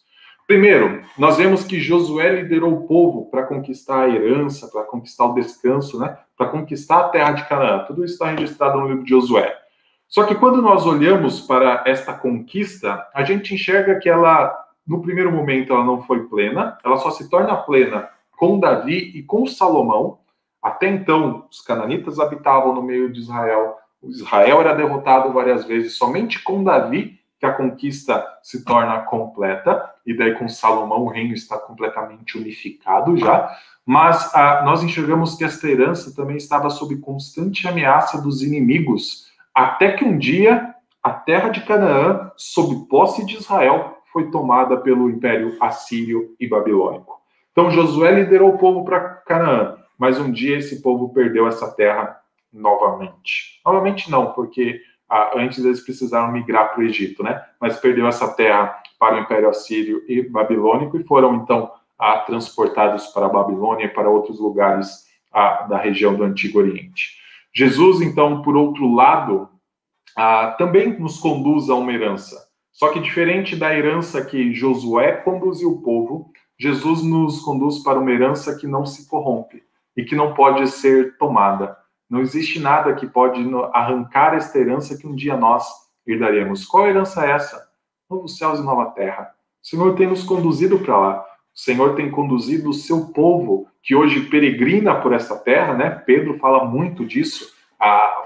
[0.47, 5.35] Primeiro, nós vemos que Josué liderou o povo para conquistar a herança, para conquistar o
[5.35, 6.17] descanso, né?
[6.39, 7.81] para conquistar a terra de Canaã.
[7.81, 9.59] Tudo isso está registrado no livro de Josué.
[10.07, 15.33] Só que quando nós olhamos para esta conquista, a gente enxerga que ela, no primeiro
[15.33, 20.22] momento, ela não foi plena, ela só se torna plena com Davi e com Salomão.
[20.63, 23.77] Até então, os cananitas habitavam no meio de Israel.
[24.01, 29.91] O Israel era derrotado várias vezes, somente com Davi que a conquista se torna completa,
[30.07, 33.51] e daí com Salomão o reino está completamente unificado já,
[33.85, 39.91] mas ah, nós enxergamos que esta herança também estava sob constante ameaça dos inimigos, até
[39.91, 45.57] que um dia a terra de Canaã, sob posse de Israel, foi tomada pelo Império
[45.61, 47.21] Assírio e Babilônico.
[47.51, 52.21] Então Josué liderou o povo para Canaã, mas um dia esse povo perdeu essa terra
[52.53, 53.61] novamente.
[53.65, 54.81] Novamente não, porque
[55.33, 57.41] antes eles precisaram migrar para o Egito, né?
[57.61, 61.71] Mas perdeu essa terra para o Império Assírio e Babilônico e foram então
[62.27, 65.07] transportados para a Babilônia e para outros lugares
[65.69, 67.13] da região do Antigo Oriente.
[67.55, 69.49] Jesus, então, por outro lado,
[70.59, 72.45] também nos conduz a uma herança.
[72.73, 78.11] Só que diferente da herança que Josué conduziu o povo, Jesus nos conduz para uma
[78.11, 79.63] herança que não se corrompe
[79.97, 81.77] e que não pode ser tomada.
[82.09, 85.67] Não existe nada que pode arrancar esta herança que um dia nós
[86.07, 86.67] herdaremos.
[86.67, 87.69] Qual herança é essa?
[88.11, 89.35] Novos céus e nova terra.
[89.63, 91.21] O Senhor tem nos conduzido para lá.
[91.55, 95.91] O Senhor tem conduzido o seu povo, que hoje peregrina por essa terra, né?
[95.91, 97.53] Pedro fala muito disso.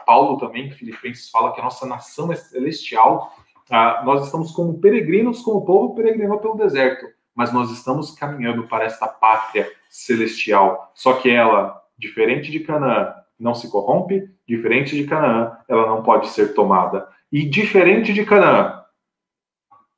[0.04, 3.32] Paulo também, em Filipenses, fala que a nossa nação é celestial.
[3.70, 7.06] Ah, nós estamos como peregrinos, como o povo peregrinou pelo deserto,
[7.36, 10.90] mas nós estamos caminhando para esta pátria celestial.
[10.94, 16.28] Só que ela, diferente de Canaã, não se corrompe, diferente de Canaã, ela não pode
[16.28, 17.06] ser tomada.
[17.30, 18.82] E diferente de Canaã,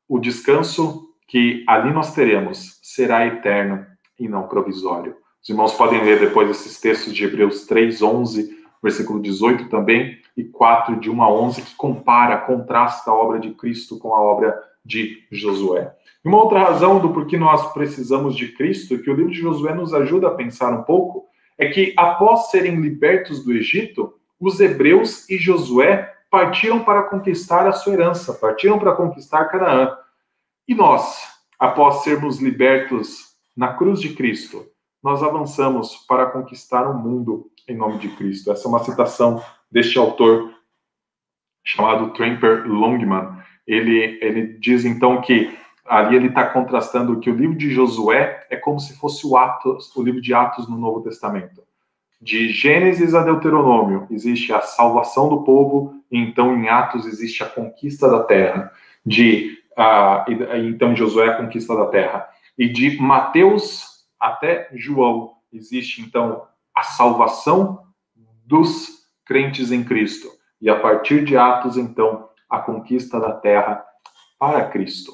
[0.09, 3.87] o descanso que ali nós teremos será eterno
[4.19, 5.17] e não provisório.
[5.41, 10.43] Os irmãos podem ler depois esses textos de Hebreus 3, 11, versículo 18 também, e
[10.43, 14.59] 4, de 1 a 11, que compara, contrasta a obra de Cristo com a obra
[14.89, 15.95] de Josué.
[16.25, 19.75] E uma outra razão do porquê nós precisamos de Cristo, que o livro de Josué
[19.75, 21.27] nos ajuda a pensar um pouco,
[21.59, 27.73] é que após serem libertos do Egito, os hebreus e Josué partiram para conquistar a
[27.73, 29.97] sua herança, partiram para conquistar Canaã.
[30.67, 31.23] E nós,
[31.59, 34.67] após sermos libertos na cruz de Cristo,
[35.03, 38.51] nós avançamos para conquistar o mundo em nome de Cristo.
[38.51, 40.53] Essa é uma citação deste autor
[41.65, 43.38] chamado Tramper Longman.
[43.69, 45.55] Ele, ele diz então que
[45.85, 49.95] ali ele está contrastando que o livro de Josué é como se fosse o Atos,
[49.95, 51.63] o livro de Atos no Novo Testamento.
[52.21, 57.47] De Gênesis a Deuteronômio existe a salvação do povo, e então em Atos existe a
[57.47, 58.73] conquista da terra.
[59.05, 62.27] De uh, então Josué a conquista da terra.
[62.57, 66.43] E de Mateus até João existe então
[66.75, 67.81] a salvação
[68.47, 70.29] dos crentes em Cristo.
[70.61, 73.85] E a partir de Atos então a conquista da terra
[74.39, 75.13] para Cristo.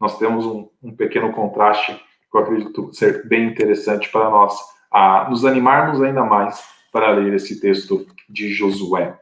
[0.00, 1.94] nós temos um, um pequeno contraste
[2.30, 4.58] que eu acredito ser bem interessante para nós
[4.90, 6.62] a nos animarmos ainda mais
[6.92, 9.18] para ler esse texto de Josué.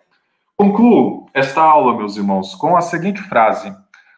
[0.57, 3.75] Concluo esta aula, meus irmãos, com a seguinte frase: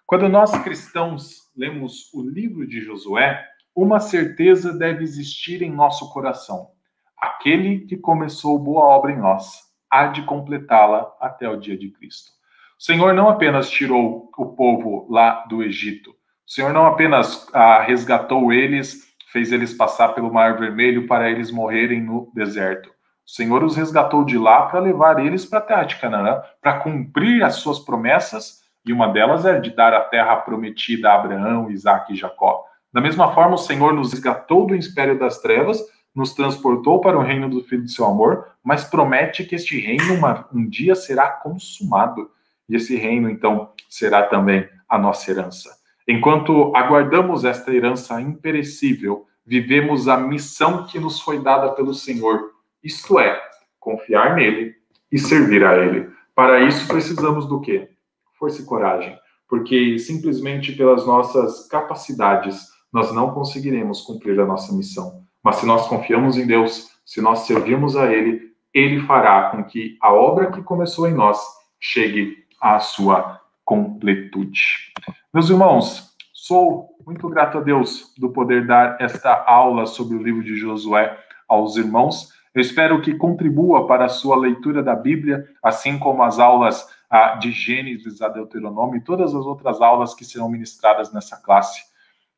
[0.07, 6.71] Quando nós cristãos lemos o livro de Josué, uma certeza deve existir em nosso coração.
[7.17, 12.33] Aquele que começou boa obra em nós há de completá-la até o dia de Cristo.
[12.79, 16.11] O Senhor não apenas tirou o povo lá do Egito,
[16.47, 21.51] o Senhor não apenas ah, resgatou eles, fez eles passar pelo Mar Vermelho para eles
[21.51, 22.91] morrerem no deserto.
[23.27, 26.81] O Senhor os resgatou de lá para levar eles para a terra de Canaã, para
[26.81, 31.70] cumprir as suas promessas, e uma delas é de dar a terra prometida a Abraão,
[31.70, 32.62] Isaac e Jacó.
[32.93, 35.81] Da mesma forma, o Senhor nos resgatou do império das trevas,
[36.14, 40.12] nos transportou para o reino do Filho de seu amor, mas promete que este reino
[40.14, 42.31] uma, um dia será consumado.
[42.69, 45.71] E esse reino, então, será também a nossa herança.
[46.07, 52.55] Enquanto aguardamos esta herança imperecível, vivemos a missão que nos foi dada pelo Senhor
[52.85, 53.41] isto é,
[53.81, 54.75] confiar nele
[55.11, 56.11] e servir a ele.
[56.35, 57.89] Para isso precisamos do quê?
[58.39, 65.25] Força e coragem, porque simplesmente pelas nossas capacidades nós não conseguiremos cumprir a nossa missão.
[65.43, 69.97] Mas se nós confiamos em Deus, se nós servirmos a ele, ele fará com que
[70.03, 71.41] a obra que começou em nós
[71.81, 74.93] chegue à sua completude.
[75.33, 80.43] Meus irmãos, sou muito grato a Deus do poder dar esta aula sobre o livro
[80.43, 82.33] de Josué aos irmãos.
[82.55, 87.35] Eu espero que contribua para a sua leitura da Bíblia, assim como as aulas ah,
[87.37, 91.83] de Gênesis a Deuteronômio e todas as outras aulas que serão ministradas nessa classe.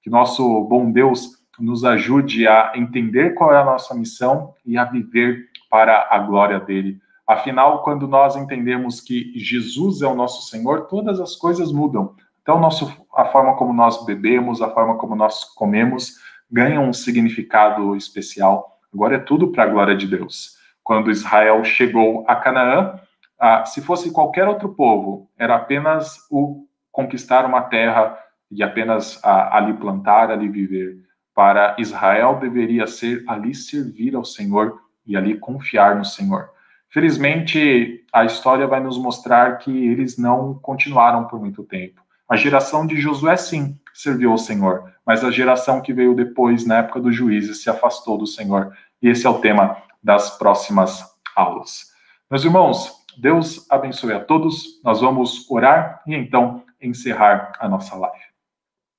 [0.03, 4.85] Que nosso bom Deus nos ajude a entender qual é a nossa missão e a
[4.85, 7.01] viver para a glória dele.
[7.27, 12.15] Afinal, quando nós entendemos que Jesus é o nosso Senhor, todas as coisas mudam.
[12.43, 16.15] Então, nosso, a forma como nós bebemos, a forma como nós comemos,
[16.51, 20.57] ganha um significado especial Agora é tudo para a glória de Deus.
[20.83, 22.99] Quando Israel chegou a Canaã,
[23.39, 28.19] ah, se fosse qualquer outro povo, era apenas o conquistar uma terra
[28.51, 30.97] e apenas ah, ali plantar, ali viver.
[31.35, 36.49] Para Israel deveria ser ali servir ao Senhor e ali confiar no Senhor.
[36.97, 42.01] Felizmente, a história vai nos mostrar que eles não continuaram por muito tempo.
[42.27, 46.79] A geração de Josué, sim, serviu ao Senhor, mas a geração que veio depois, na
[46.79, 51.05] época dos juízes, se afastou do Senhor e esse é o tema das próximas
[51.37, 51.93] aulas.
[52.31, 54.81] Meus irmãos, Deus abençoe a todos.
[54.83, 58.25] Nós vamos orar e então encerrar a nossa live.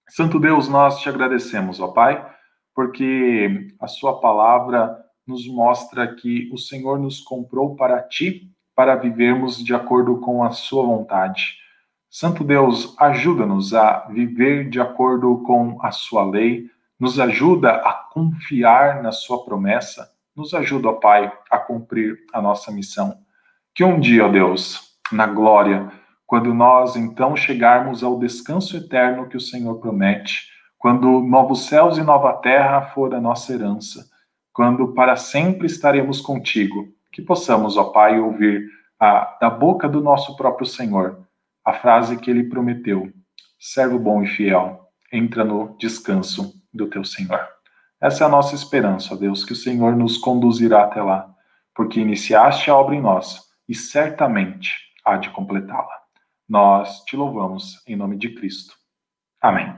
[0.07, 2.23] Santo Deus, nós te agradecemos, ó Pai,
[2.75, 9.63] porque a Sua palavra nos mostra que o Senhor nos comprou para ti, para vivermos
[9.63, 11.57] de acordo com a Sua vontade.
[12.09, 16.65] Santo Deus, ajuda-nos a viver de acordo com a Sua lei,
[16.99, 22.71] nos ajuda a confiar na Sua promessa, nos ajuda, ó Pai, a cumprir a nossa
[22.71, 23.17] missão.
[23.75, 25.91] Que um dia, ó Deus, na glória,
[26.25, 32.03] quando nós então chegarmos ao descanso eterno que o Senhor promete, quando novos céus e
[32.03, 34.05] nova terra for a nossa herança,
[34.57, 38.67] quando para sempre estaremos contigo, que possamos, ó Pai, ouvir
[38.99, 41.19] a, da boca do nosso próprio Senhor
[41.63, 43.13] a frase que ele prometeu:
[43.59, 47.39] servo bom e fiel, entra no descanso do teu Senhor.
[48.01, 51.31] Essa é a nossa esperança, ó Deus, que o Senhor nos conduzirá até lá,
[51.75, 54.71] porque iniciaste a obra em nós e certamente
[55.05, 56.01] há de completá-la.
[56.49, 58.73] Nós te louvamos em nome de Cristo.
[59.39, 59.71] Amém.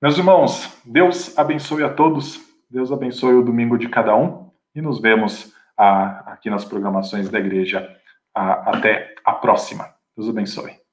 [0.00, 5.00] Meus irmãos, Deus abençoe a todos, Deus abençoe o domingo de cada um e nos
[5.00, 7.88] vemos ah, aqui nas programações da igreja.
[8.34, 9.94] Ah, até a próxima.
[10.16, 10.83] Deus abençoe.